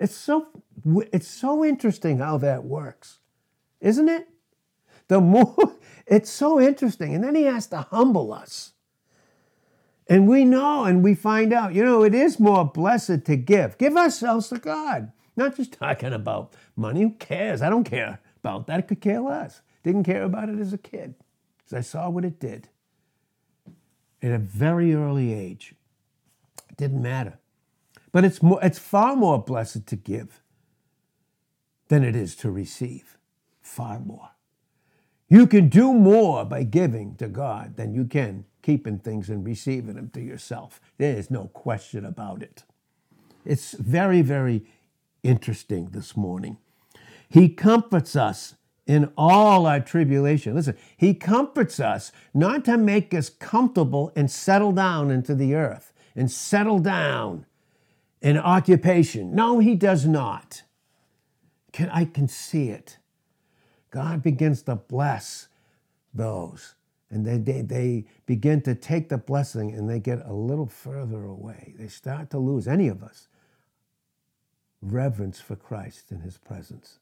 [0.00, 0.46] It's so
[1.12, 3.18] it's so interesting how that works.
[3.78, 4.26] Isn't it?
[5.08, 5.54] The more
[6.06, 7.14] it's so interesting.
[7.14, 8.72] And then he has to humble us.
[10.08, 13.76] And we know and we find out, you know, it is more blessed to give.
[13.76, 15.12] Give ourselves to God.
[15.36, 17.02] Not just talking about money.
[17.02, 17.62] Who cares?
[17.62, 18.78] I don't care about that.
[18.78, 19.62] I could care less.
[19.82, 21.14] Didn't care about it as a kid
[21.58, 22.68] because I saw what it did
[24.22, 25.74] at a very early age.
[26.70, 27.38] It didn't matter.
[28.12, 30.40] But it's, more, it's far more blessed to give
[31.88, 33.18] than it is to receive.
[33.60, 34.30] Far more.
[35.28, 39.94] You can do more by giving to God than you can keeping things and receiving
[39.94, 40.80] them to yourself.
[40.96, 42.64] There is no question about it.
[43.44, 44.64] It's very, very
[45.24, 46.58] interesting this morning.
[47.28, 48.54] He comforts us
[48.86, 50.54] in all our tribulation.
[50.54, 55.92] Listen, He comforts us not to make us comfortable and settle down into the earth
[56.14, 57.46] and settle down
[58.20, 59.34] in occupation.
[59.34, 60.62] No, He does not.
[61.72, 62.98] Can, I can see it.
[63.90, 65.48] God begins to bless
[66.12, 66.74] those.
[67.10, 71.24] And they, they, they begin to take the blessing and they get a little further
[71.24, 71.74] away.
[71.78, 73.28] They start to lose, any of us,
[74.92, 76.98] reverence for Christ and His presence.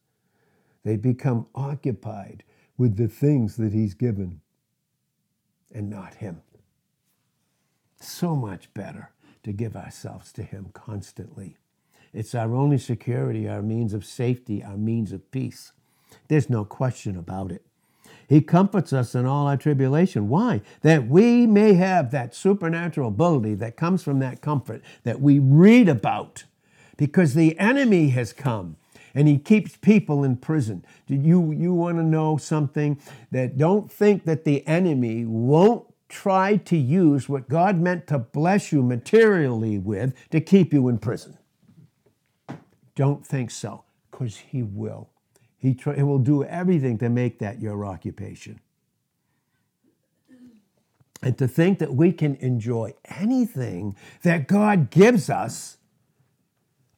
[0.84, 2.44] They become occupied
[2.76, 4.40] with the things that He's given
[5.72, 6.42] and not Him.
[8.00, 9.10] So much better
[9.44, 11.56] to give ourselves to Him constantly.
[12.12, 15.72] It's our only security, our means of safety, our means of peace.
[16.28, 17.64] There's no question about it.
[18.28, 20.28] He comforts us in all our tribulation.
[20.28, 20.62] Why?
[20.82, 25.88] That we may have that supernatural ability that comes from that comfort that we read
[25.88, 26.44] about.
[27.02, 28.76] Because the enemy has come
[29.12, 30.84] and he keeps people in prison.
[31.08, 32.96] Do you, you want to know something?
[33.32, 38.70] That don't think that the enemy won't try to use what God meant to bless
[38.70, 41.36] you materially with to keep you in prison.
[42.94, 43.82] Don't think so,
[44.12, 45.10] because he will.
[45.58, 48.60] He, try, he will do everything to make that your occupation.
[51.20, 55.78] And to think that we can enjoy anything that God gives us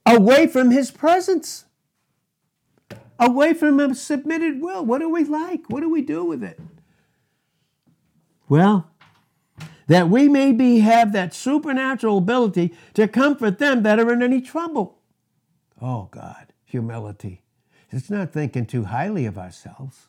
[0.07, 1.65] away from his presence,
[3.19, 4.85] away from a submitted will.
[4.85, 5.69] What do we like?
[5.69, 6.61] What do we do with it?
[8.49, 8.91] Well,
[9.87, 14.41] that we may be have that supernatural ability to comfort them that are in any
[14.41, 14.99] trouble.
[15.81, 17.43] Oh God, humility.
[17.91, 20.09] It's not thinking too highly of ourselves.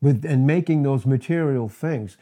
[0.00, 2.16] With, and making those material things.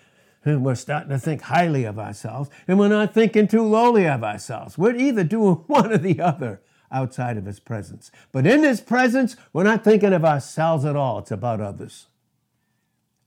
[0.44, 4.24] And we're starting to think highly of ourselves, and we're not thinking too lowly of
[4.24, 4.78] ourselves.
[4.78, 6.60] We're either doing one or the other
[6.90, 8.10] outside of His presence.
[8.32, 11.18] But in His presence, we're not thinking of ourselves at all.
[11.18, 12.06] It's about others.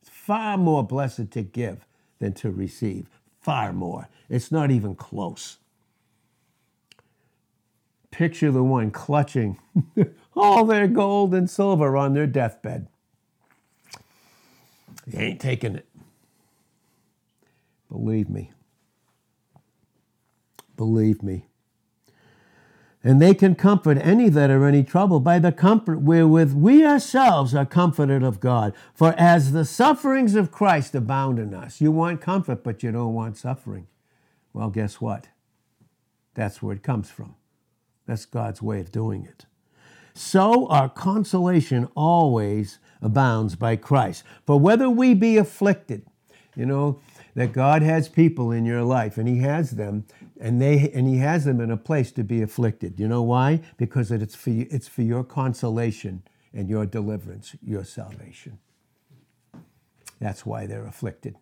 [0.02, 1.86] It's far more blessed to give
[2.20, 3.08] than to receive.
[3.42, 4.10] Far more.
[4.30, 5.58] It's not even close.
[8.12, 9.60] Picture the one clutching
[10.36, 12.88] all their gold and silver on their deathbed.
[15.06, 15.88] They ain't taking it.
[17.94, 18.52] Believe me.
[20.76, 21.46] Believe me.
[23.04, 26.84] And they can comfort any that are in any trouble by the comfort wherewith we
[26.84, 28.74] ourselves are comforted of God.
[28.96, 33.14] For as the sufferings of Christ abound in us, you want comfort, but you don't
[33.14, 33.86] want suffering.
[34.54, 35.28] Well, guess what?
[36.34, 37.36] That's where it comes from.
[38.08, 39.46] That's God's way of doing it.
[40.16, 44.24] So our consolation always abounds by Christ.
[44.48, 46.08] For whether we be afflicted,
[46.56, 47.00] you know,
[47.36, 50.06] that God has people in your life and he has them
[50.40, 53.00] and they and he has them in a place to be afflicted.
[53.00, 53.62] You know why?
[53.78, 56.24] Because it's for you, it's for your consolation
[56.54, 58.60] and your deliverance, your salvation.
[60.20, 61.38] That's why they're afflicted.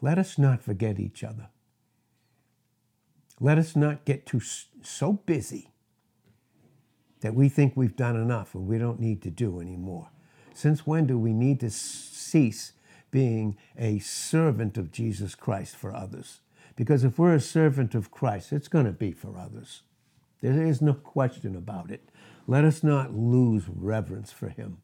[0.00, 1.48] Let us not forget each other.
[3.40, 4.40] Let us not get too
[4.82, 5.70] so busy
[7.20, 10.10] that we think we've done enough and we don't need to do anymore.
[10.54, 12.72] Since when do we need to cease
[13.14, 16.40] being a servant of Jesus Christ for others?
[16.74, 19.82] Because if we're a servant of Christ, it's going to be for others.
[20.42, 22.08] There is no question about it.
[22.48, 24.78] Let us not lose reverence for Him.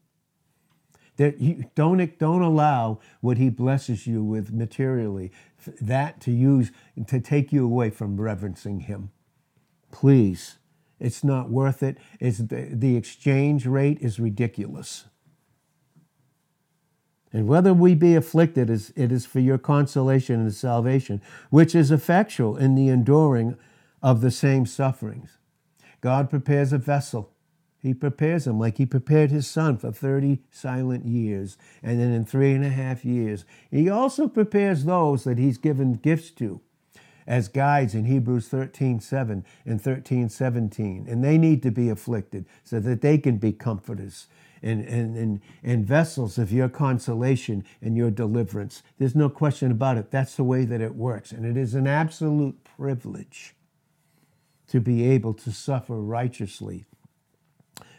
[1.17, 5.33] That you don't, don't allow what He blesses you with materially,
[5.81, 6.71] that to use
[7.07, 9.11] to take you away from reverencing Him.
[9.91, 10.57] Please,
[11.01, 11.97] it's not worth it.
[12.21, 15.03] It's the, the exchange rate is ridiculous.
[17.33, 22.57] And whether we be afflicted, it is for your consolation and salvation, which is effectual
[22.57, 23.57] in the enduring
[24.01, 25.37] of the same sufferings.
[26.01, 27.31] God prepares a vessel.
[27.81, 31.57] He prepares him like he prepared his son for 30 silent years.
[31.81, 35.93] And then in three and a half years, he also prepares those that he's given
[35.93, 36.61] gifts to
[37.25, 41.05] as guides in Hebrews 13 7 and 13 17.
[41.09, 44.27] And they need to be afflicted so that they can be comforters
[44.61, 48.83] and, and, and, and vessels of your consolation and your deliverance.
[48.97, 50.11] There's no question about it.
[50.11, 51.31] That's the way that it works.
[51.31, 53.55] And it is an absolute privilege
[54.67, 56.85] to be able to suffer righteously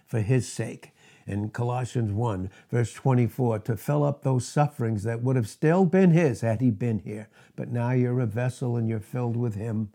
[0.06, 0.92] for his sake
[1.26, 6.10] in Colossians 1, verse 24, to fill up those sufferings that would have still been
[6.10, 7.28] his had he been here.
[7.56, 9.90] But now you're a vessel and you're filled with him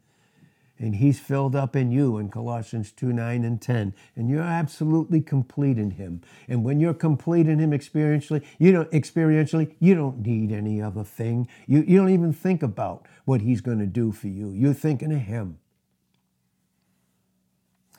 [0.79, 3.93] and he's filled up in you in Colossians 2 9 and 10.
[4.15, 6.21] And you're absolutely complete in him.
[6.47, 11.03] And when you're complete in him experientially, you don't experientially, you don't need any other
[11.03, 11.47] thing.
[11.65, 14.51] You, you don't even think about what he's going to do for you.
[14.51, 15.57] You're thinking of him.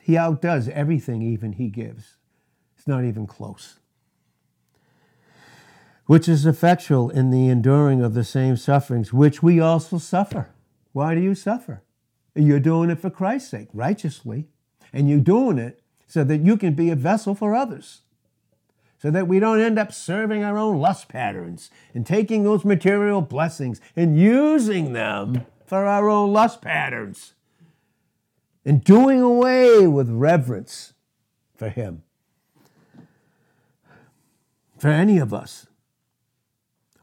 [0.01, 2.15] He outdoes everything even he gives.
[2.77, 3.79] It's not even close.
[6.05, 10.49] Which is effectual in the enduring of the same sufferings, which we also suffer.
[10.93, 11.83] Why do you suffer?
[12.39, 14.47] You're doing it for Christ's sake, righteously.
[14.93, 18.01] And you're doing it so that you can be a vessel for others.
[18.97, 23.21] So that we don't end up serving our own lust patterns and taking those material
[23.21, 27.33] blessings and using them for our own lust patterns
[28.65, 30.93] and doing away with reverence
[31.55, 32.03] for Him.
[34.77, 35.67] For any of us.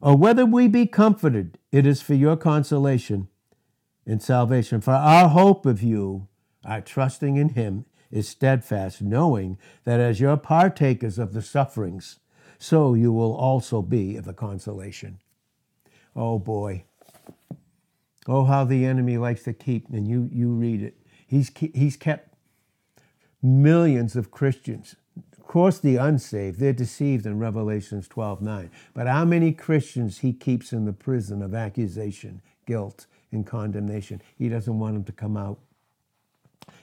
[0.01, 3.29] Or whether we be comforted, it is for your consolation
[4.07, 4.81] in salvation.
[4.81, 6.29] For our hope of you,
[6.65, 12.21] our trusting in Him, is steadfast, knowing that as you're partakers of the sufferings,
[12.59, 15.19] so you will also be of the consolation.
[16.15, 16.85] Oh boy.
[18.29, 20.97] Oh, how the enemy likes to keep, and you, you read it.
[21.27, 22.35] He's, he's kept
[23.43, 24.97] millions of Christians.
[25.39, 28.71] Of course, the unsaved, they're deceived in Revelations 12 9.
[28.95, 34.23] But how many Christians he keeps in the prison of accusation, guilt, and condemnation.
[34.39, 35.59] He doesn't want them to come out.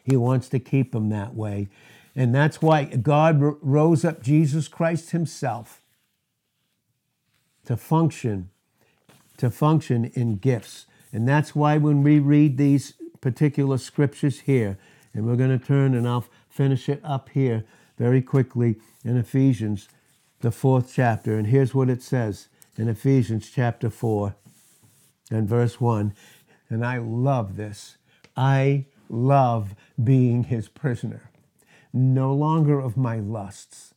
[0.04, 1.70] He wants to keep them that way.
[2.16, 5.82] And that's why God rose up Jesus Christ himself
[7.66, 8.50] to function
[9.38, 10.86] to function in gifts.
[11.12, 14.78] And that's why when we read these particular scriptures here,
[15.14, 17.64] and we're going to turn and I'll finish it up here
[17.98, 19.88] very quickly in Ephesians,
[20.42, 21.38] the fourth chapter.
[21.38, 24.36] And here's what it says in Ephesians chapter 4
[25.32, 26.14] and verse 1.
[26.70, 27.98] And I love this.
[28.36, 31.30] I love being his prisoner.
[31.92, 33.94] No longer of my lusts,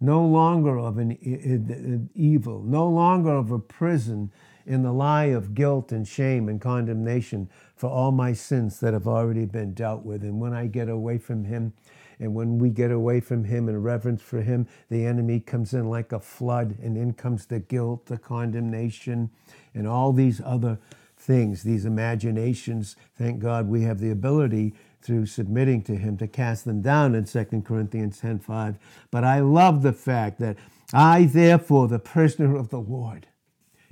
[0.00, 4.30] no longer of an evil, no longer of a prison
[4.66, 9.08] in the lie of guilt and shame and condemnation for all my sins that have
[9.08, 10.22] already been dealt with.
[10.22, 11.72] And when I get away from him,
[12.20, 15.88] and when we get away from him in reverence for him, the enemy comes in
[15.88, 19.30] like a flood, and in comes the guilt, the condemnation,
[19.74, 20.78] and all these other
[21.16, 22.96] things, these imaginations.
[23.16, 27.24] Thank God we have the ability through submitting to him to cast them down in
[27.24, 28.78] 2 Corinthians 10:5.
[29.10, 30.56] But I love the fact that
[30.92, 33.26] I therefore the prisoner of the Lord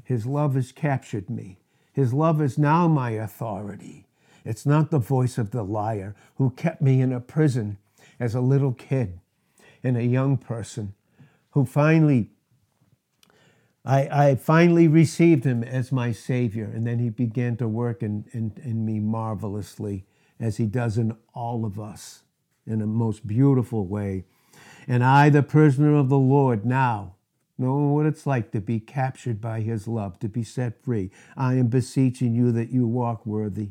[0.09, 1.59] his love has captured me.
[1.93, 4.07] His love is now my authority.
[4.43, 7.77] It's not the voice of the liar who kept me in a prison
[8.19, 9.21] as a little kid
[9.85, 10.95] and a young person
[11.51, 12.31] who finally
[13.89, 18.27] I, I finally received him as my Savior, and then he began to work in,
[18.33, 20.05] in, in me marvelously,
[20.39, 22.23] as he does in all of us
[22.67, 24.27] in a most beautiful way.
[24.87, 27.15] And I, the prisoner of the Lord, now,
[27.57, 31.55] knowing what it's like to be captured by his love, to be set free, I
[31.55, 33.71] am beseeching you that you walk worthy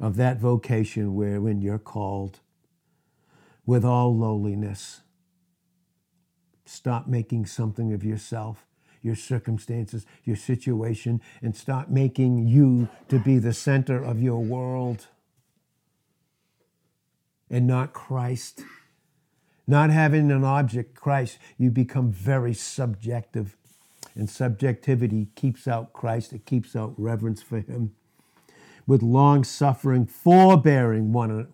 [0.00, 2.40] of that vocation wherein you're called
[3.66, 5.02] with all lowliness.
[6.64, 8.66] Stop making something of yourself
[9.02, 15.08] your circumstances, your situation, and stop making you to be the center of your world
[17.50, 18.62] and not Christ.
[19.66, 23.56] Not having an object, Christ, you become very subjective.
[24.14, 27.94] And subjectivity keeps out Christ, it keeps out reverence for Him.
[28.86, 31.46] With long suffering, forbearing one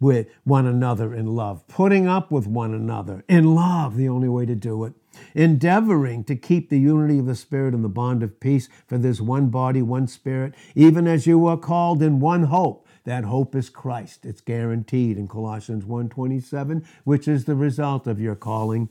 [0.00, 4.46] with one another in love, putting up with one another in love, the only way
[4.46, 4.94] to do it
[5.34, 9.22] endeavoring to keep the unity of the Spirit and the bond of peace, for there's
[9.22, 12.86] one body, one Spirit, even as you are called in one hope.
[13.04, 14.26] That hope is Christ.
[14.26, 18.88] It's guaranteed in Colossians 1:27, which is the result of your calling.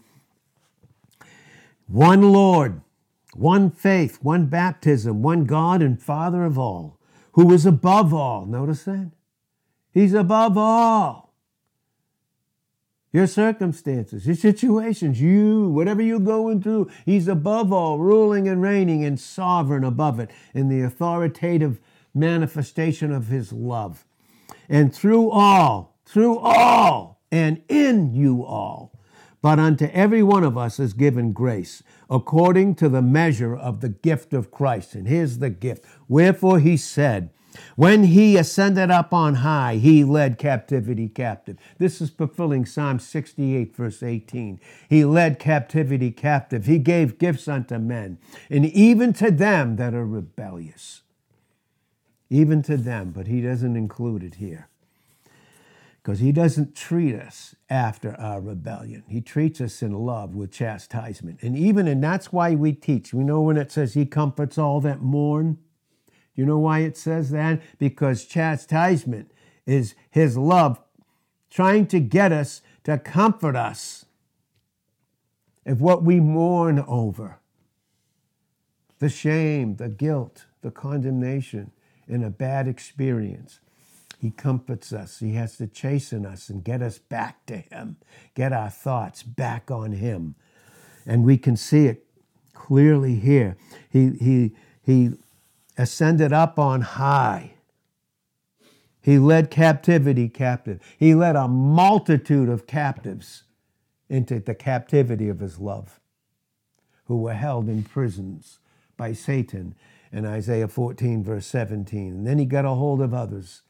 [1.87, 2.81] One Lord,
[3.33, 6.99] one faith, one baptism, one God and Father of all,
[7.33, 8.45] who is above all.
[8.45, 9.11] Notice that?
[9.91, 11.28] He's above all
[13.11, 19.03] your circumstances, your situations, you, whatever you're going through, He's above all, ruling and reigning
[19.03, 21.79] and sovereign above it in the authoritative
[22.13, 24.05] manifestation of His love.
[24.67, 28.91] And through all, through all, and in you all,
[29.41, 33.89] but unto every one of us is given grace according to the measure of the
[33.89, 34.95] gift of Christ.
[34.95, 35.85] And here's the gift.
[36.07, 37.31] Wherefore He said,
[37.75, 41.57] when he ascended up on high, he led captivity captive.
[41.79, 44.59] This is fulfilling Psalm 68, verse 18.
[44.89, 46.65] He led captivity captive.
[46.65, 48.19] He gave gifts unto men,
[48.49, 51.01] and even to them that are rebellious.
[52.29, 54.69] Even to them, but he doesn't include it here.
[56.03, 59.03] because he doesn't treat us after our rebellion.
[59.07, 61.43] He treats us in love with chastisement.
[61.43, 63.13] And even, and that's why we teach.
[63.13, 65.59] We know when it says he comforts all that mourn.
[66.39, 67.59] You know why it says that?
[67.79, 69.29] Because chastisement
[69.65, 70.79] is his love
[71.49, 74.05] trying to get us to comfort us
[75.65, 77.41] of what we mourn over
[78.99, 81.71] the shame, the guilt, the condemnation
[82.07, 83.59] in a bad experience.
[84.17, 85.19] He comforts us.
[85.19, 87.97] He has to chasten us and get us back to Him,
[88.33, 90.35] get our thoughts back on Him.
[91.05, 92.05] And we can see it
[92.53, 93.57] clearly here.
[93.89, 95.11] He, he, he
[95.79, 97.53] ascended up on high.
[99.01, 100.81] He led captivity captive.
[100.97, 103.43] He led a multitude of captives
[104.09, 106.01] into the captivity of his love,
[107.05, 108.59] who were held in prisons
[108.97, 109.73] by Satan
[110.11, 112.11] in Isaiah 14, verse 17.
[112.11, 113.61] And then he got a hold of others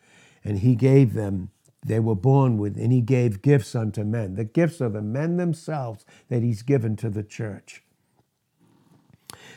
[0.43, 1.51] and he gave them,
[1.85, 4.35] they were born with, and he gave gifts unto men.
[4.35, 7.83] The gifts are the men themselves that he's given to the church.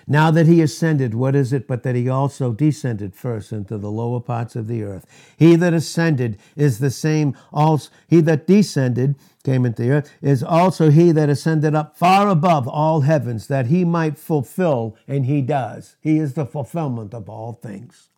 [0.07, 3.91] Now that he ascended, what is it but that he also descended first into the
[3.91, 5.07] lower parts of the earth?
[5.37, 10.43] He that ascended is the same also, he that descended came into the earth is
[10.43, 15.43] also he that ascended up far above all heavens, that he might fulfill, and he
[15.43, 15.97] does.
[16.01, 18.09] He is the fulfillment of all things.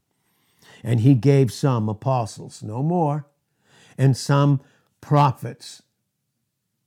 [0.83, 3.27] And he gave some apostles, no more,
[3.97, 4.61] and some
[5.01, 5.83] prophets,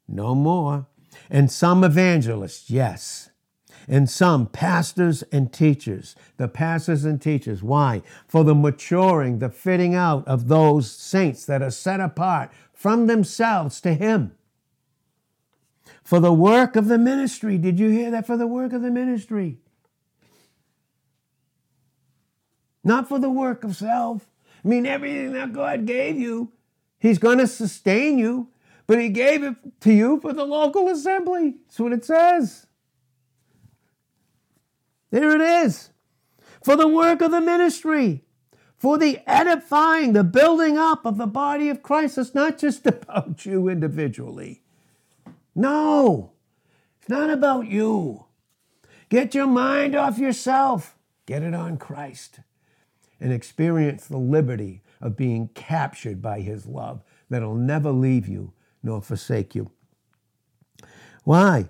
[0.07, 0.85] no more,
[1.29, 3.29] and some evangelists, yes
[3.87, 6.15] and some pastors and teachers.
[6.37, 7.63] The pastors and teachers.
[7.63, 8.01] Why?
[8.27, 13.79] For the maturing, the fitting out of those saints that are set apart from themselves
[13.81, 14.33] to Him.
[16.03, 17.57] For the work of the ministry.
[17.57, 18.27] Did you hear that?
[18.27, 19.57] For the work of the ministry.
[22.83, 24.29] Not for the work of self.
[24.63, 26.51] I mean, everything that God gave you,
[26.99, 28.49] He's going to sustain you,
[28.85, 31.55] but He gave it to you for the local assembly.
[31.67, 32.66] That's what it says.
[35.11, 35.89] There it is.
[36.63, 38.23] For the work of the ministry,
[38.77, 42.17] for the edifying, the building up of the body of Christ.
[42.17, 44.61] It's not just about you individually.
[45.55, 46.33] No,
[46.99, 48.25] it's not about you.
[49.09, 50.95] Get your mind off yourself,
[51.25, 52.41] get it on Christ,
[53.19, 58.53] and experience the liberty of being captured by His love that'll never leave you
[58.83, 59.71] nor forsake you.
[61.23, 61.69] Why?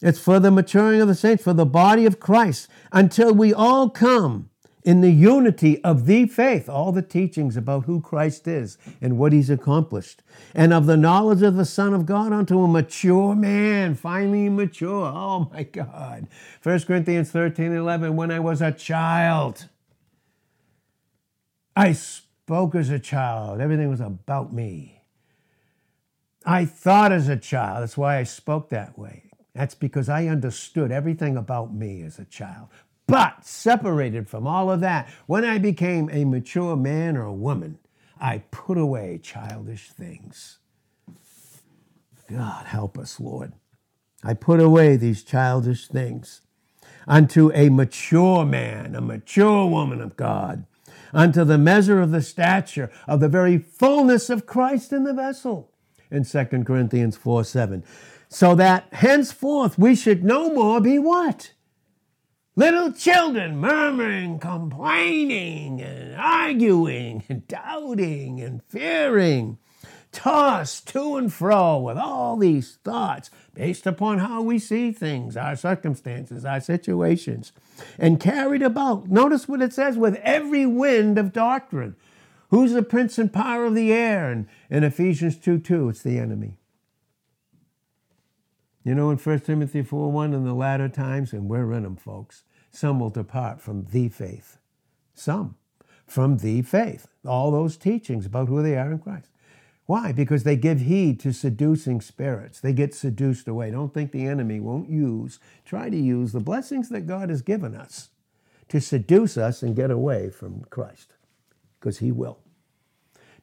[0.00, 3.90] It's for the maturing of the saints, for the body of Christ, until we all
[3.90, 4.50] come
[4.84, 9.32] in the unity of the faith, all the teachings about who Christ is and what
[9.32, 10.22] he's accomplished,
[10.54, 15.06] and of the knowledge of the Son of God unto a mature man, finally mature.
[15.06, 16.28] Oh my God.
[16.62, 19.68] 1 Corinthians 13 11, when I was a child,
[21.76, 23.60] I spoke as a child.
[23.60, 25.02] Everything was about me.
[26.46, 27.82] I thought as a child.
[27.82, 29.27] That's why I spoke that way.
[29.58, 32.68] That's because I understood everything about me as a child.
[33.08, 37.78] But separated from all of that, when I became a mature man or a woman,
[38.20, 40.58] I put away childish things.
[42.30, 43.52] God, help us, Lord.
[44.22, 46.42] I put away these childish things
[47.08, 50.66] unto a mature man, a mature woman of God,
[51.12, 55.72] unto the measure of the stature of the very fullness of Christ in the vessel.
[56.12, 57.82] In 2 Corinthians 4 7
[58.28, 61.52] so that henceforth we should no more be what?
[62.58, 69.58] Little children murmuring, complaining, and arguing, and doubting, and fearing,
[70.10, 75.54] tossed to and fro with all these thoughts based upon how we see things, our
[75.54, 77.52] circumstances, our situations,
[77.98, 79.08] and carried about.
[79.08, 81.94] Notice what it says with every wind of doctrine.
[82.50, 84.30] Who's the prince and power of the air?
[84.30, 86.57] And in Ephesians 2 2, it's the enemy.
[88.88, 91.94] You know, in 1 Timothy 4 1, in the latter times, and we're in them,
[91.94, 94.56] folks, some will depart from the faith.
[95.12, 95.56] Some
[96.06, 97.06] from the faith.
[97.26, 99.28] All those teachings about who they are in Christ.
[99.84, 100.12] Why?
[100.12, 102.60] Because they give heed to seducing spirits.
[102.60, 103.70] They get seduced away.
[103.70, 107.74] Don't think the enemy won't use, try to use the blessings that God has given
[107.74, 108.08] us
[108.70, 111.12] to seduce us and get away from Christ.
[111.78, 112.38] Because he will.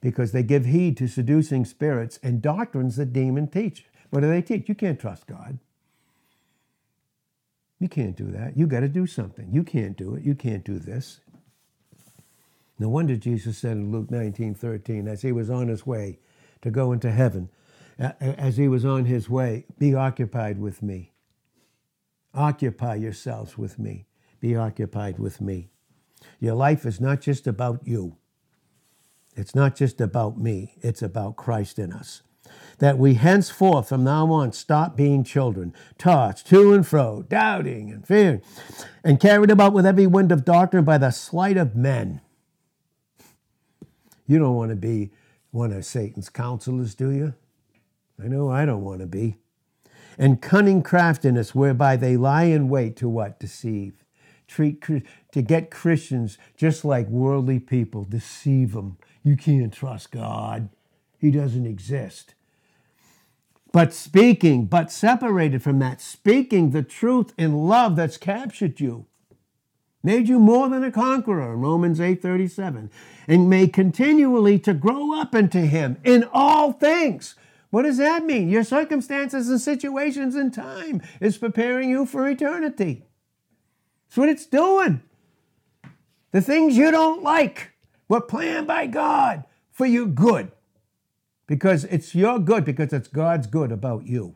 [0.01, 3.85] Because they give heed to seducing spirits and doctrines that demon teach.
[4.15, 4.69] What do they teach?
[4.69, 5.59] You can't trust God.
[7.81, 8.55] You can't do that.
[8.55, 9.49] You got to do something.
[9.51, 10.23] You can't do it.
[10.23, 11.19] You can't do this.
[12.79, 16.19] No wonder Jesus said in Luke 19 13, as he was on his way
[16.61, 17.49] to go into heaven,
[17.99, 21.11] as he was on his way, be occupied with me.
[22.33, 24.05] Occupy yourselves with me.
[24.39, 25.71] Be occupied with me.
[26.39, 28.15] Your life is not just about you.
[29.35, 32.21] It's not just about me, it's about Christ in us.
[32.79, 38.05] That we henceforth, from now on, stop being children, tossed to and fro, doubting and
[38.05, 38.41] fearing,
[39.03, 42.21] and carried about with every wind of doctrine by the sleight of men.
[44.27, 45.11] You don't want to be
[45.51, 47.33] one of Satan's counselors, do you?
[48.21, 49.37] I know I don't want to be.
[50.17, 53.39] And cunning craftiness, whereby they lie in wait to what?
[53.39, 54.03] Deceive.
[54.47, 58.97] Treat to get Christians just like worldly people, deceive them.
[59.23, 60.69] You can't trust God.
[61.17, 62.35] He doesn't exist.
[63.75, 69.07] But speaking, but separated from that, speaking the truth in love that's captured you
[70.01, 72.89] made you more than a conqueror romans 8.37
[73.27, 77.35] and may continually to grow up into him in all things.
[77.69, 78.47] What does that mean?
[78.47, 83.03] Your circumstances and situations in time is preparing you for eternity.
[84.07, 85.01] That's what it's doing.
[86.31, 87.73] The things you don't like
[88.07, 90.53] were planned by god for your good
[91.47, 94.35] because it's your good because it's god's good about you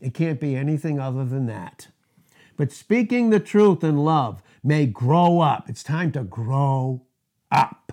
[0.00, 1.88] it can't be anything other than that
[2.56, 5.68] but speaking the truth in love may grow up.
[5.68, 7.02] It's time to grow
[7.50, 7.92] up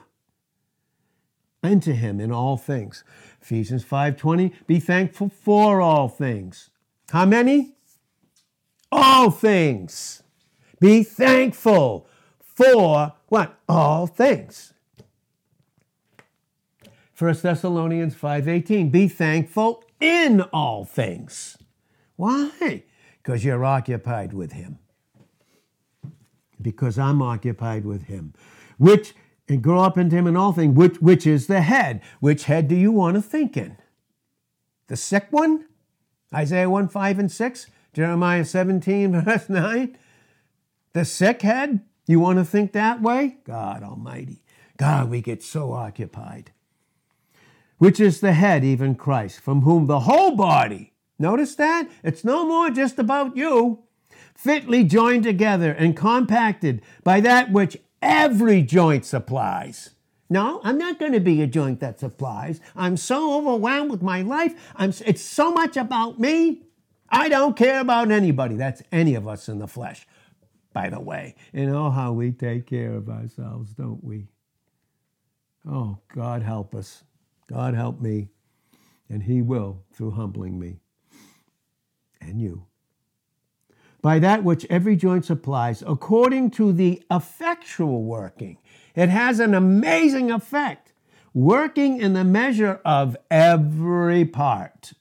[1.64, 3.04] into him in all things.
[3.42, 6.70] Ephesians 5:20, be thankful for all things.
[7.10, 7.76] How many?
[8.92, 10.24] All things.
[10.80, 12.08] Be thankful
[12.40, 13.60] for what?
[13.68, 14.74] All things.
[17.20, 21.58] 1 Thessalonians 5:18, be thankful in all things.
[22.16, 22.84] Why?
[23.22, 24.80] Because you're occupied with him
[26.62, 28.34] because I'm occupied with him.
[28.78, 29.14] Which,
[29.48, 32.02] and grow up into him in all things, which, which is the head.
[32.20, 33.78] Which head do you want to think in?
[34.88, 35.66] The sick one?
[36.34, 39.98] Isaiah 1 5 and 6, Jeremiah 17, verse 9.
[40.94, 41.82] The sick head?
[42.08, 43.38] You want to think that way?
[43.44, 44.44] God Almighty.
[44.78, 46.52] God, we get so occupied.
[47.80, 51.90] Which is the head, even Christ, from whom the whole body, notice that?
[52.04, 53.84] It's no more just about you
[54.40, 59.90] fitly joined together and compacted by that which every joint supplies.
[60.30, 62.62] No, I'm not going to be a joint that supplies.
[62.74, 64.54] I'm so overwhelmed with my life.
[64.78, 66.62] I'm, it's so much about me.
[67.10, 68.56] I don't care about anybody.
[68.56, 70.08] That's any of us in the flesh,
[70.72, 71.36] by the way.
[71.52, 74.28] And oh, how we take care of ourselves, don't we?
[75.70, 77.04] Oh, God help us.
[77.50, 78.30] God help me.
[79.10, 80.80] And He will through humbling me
[82.22, 82.66] and you
[84.02, 88.58] by that which every joint supplies, according to the effectual working.
[88.96, 90.94] It has an amazing effect,
[91.34, 94.94] working in the measure of every part,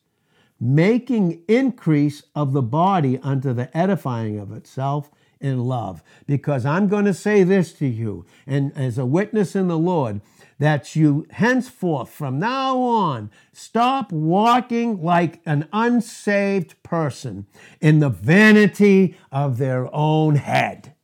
[0.60, 6.02] making increase of the body unto the edifying of itself in love.
[6.26, 10.20] Because I'm going to say this to you, and as a witness in the Lord,
[10.58, 17.46] that you henceforth, from now on, stop walking like an unsaved person
[17.80, 20.94] in the vanity of their own head,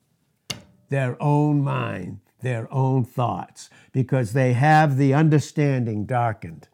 [0.89, 6.69] their own mind, their own thoughts, because they have the understanding darkened.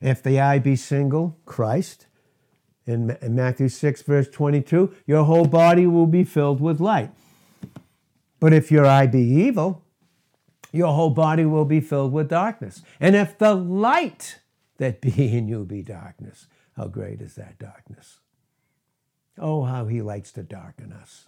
[0.00, 2.06] If the eye be single, Christ,
[2.86, 7.10] in Matthew 6, verse 22, your whole body will be filled with light.
[8.40, 9.84] But if your eye be evil,
[10.72, 12.82] your whole body will be filled with darkness.
[12.98, 14.40] And if the light
[14.78, 16.46] that be in you be darkness,
[16.76, 18.20] how great is that darkness?
[19.38, 21.26] Oh, how he likes to darken us.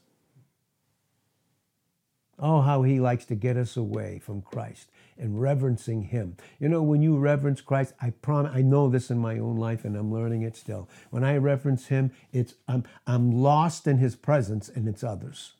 [2.39, 6.37] Oh, how he likes to get us away from Christ and reverencing him.
[6.59, 9.85] You know, when you reverence Christ, I promise I know this in my own life
[9.85, 10.89] and I'm learning it still.
[11.11, 15.53] When I reverence him, it's I'm I'm lost in his presence and it's others.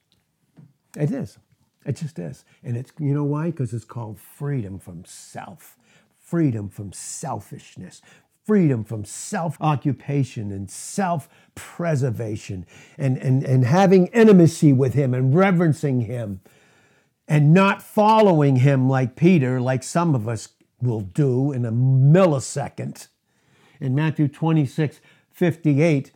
[0.97, 1.39] It is.
[1.85, 2.45] It just is.
[2.63, 3.47] And it's, you know why?
[3.47, 5.77] Because it's called freedom from self,
[6.19, 8.03] freedom from selfishness,
[8.45, 12.67] freedom from self occupation and self preservation,
[12.99, 16.41] and, and, and having intimacy with Him and reverencing Him,
[17.27, 23.09] and not following Him like Peter, like some of us will do in a millisecond.
[23.81, 25.01] In Matthew 26
[25.33, 26.13] 58,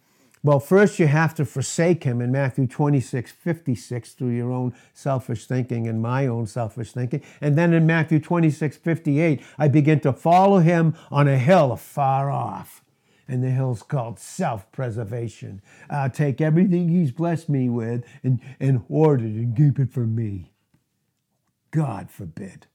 [0.46, 5.46] well, first you have to forsake him in Matthew 26, 56 through your own selfish
[5.46, 7.20] thinking and my own selfish thinking.
[7.40, 12.30] And then in Matthew 26, 58, I begin to follow him on a hill far
[12.30, 12.84] off.
[13.26, 15.62] And the hill's called self preservation.
[15.90, 20.06] I'll take everything he's blessed me with and, and hoard it and keep it for
[20.06, 20.52] me.
[21.72, 22.68] God forbid.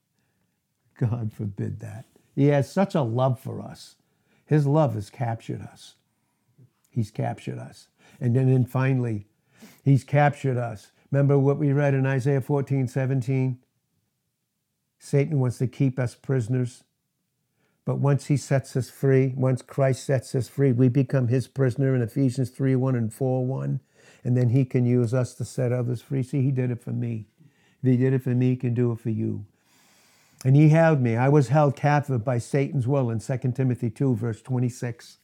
[0.99, 2.03] God forbid that.
[2.35, 3.95] He has such a love for us.
[4.45, 5.95] His love has captured us.
[6.91, 7.89] He's captured us.
[8.21, 9.27] And then, then finally,
[9.85, 10.91] He's captured us.
[11.11, 13.59] Remember what we read in Isaiah 14, 17?
[14.99, 16.83] Satan wants to keep us prisoners
[17.85, 21.95] But once he sets us free, once Christ sets us free, we become his prisoner
[21.95, 23.81] in Ephesians 3 1 and 4 1.
[24.25, 26.23] And then he can use us to set others free.
[26.23, 27.27] See, he did it for me.
[27.83, 29.45] If he did it for me, he can do it for you.
[30.45, 31.17] And he held me.
[31.17, 35.19] I was held captive by Satan's will in 2 Timothy 2, verse 26.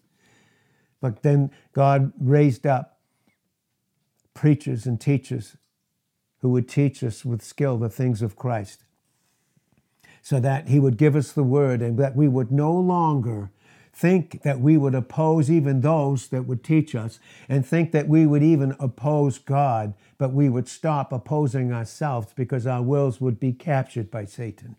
[1.01, 2.99] But then God raised up
[4.33, 5.57] preachers and teachers
[6.41, 8.83] who would teach us with skill the things of Christ
[10.21, 13.49] so that he would give us the word and that we would no longer
[13.93, 17.19] think that we would oppose even those that would teach us
[17.49, 22.67] and think that we would even oppose God, but we would stop opposing ourselves because
[22.67, 24.75] our wills would be captured by Satan.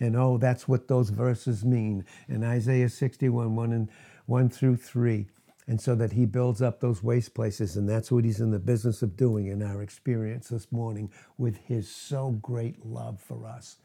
[0.00, 3.88] And oh, that's what those verses mean in Isaiah 61 1 and
[4.26, 5.26] 1 through 3.
[5.68, 7.76] And so that he builds up those waste places.
[7.76, 11.58] And that's what he's in the business of doing in our experience this morning with
[11.58, 13.76] his so great love for us.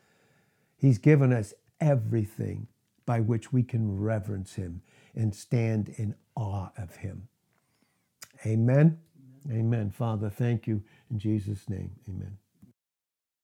[0.77, 2.67] He's given us everything
[3.05, 4.81] by which we can reverence him
[5.15, 7.27] and stand in awe of him.
[8.45, 8.99] Amen.
[9.51, 9.91] Amen.
[9.91, 11.91] Father, thank you in Jesus' name.
[12.09, 12.37] Amen.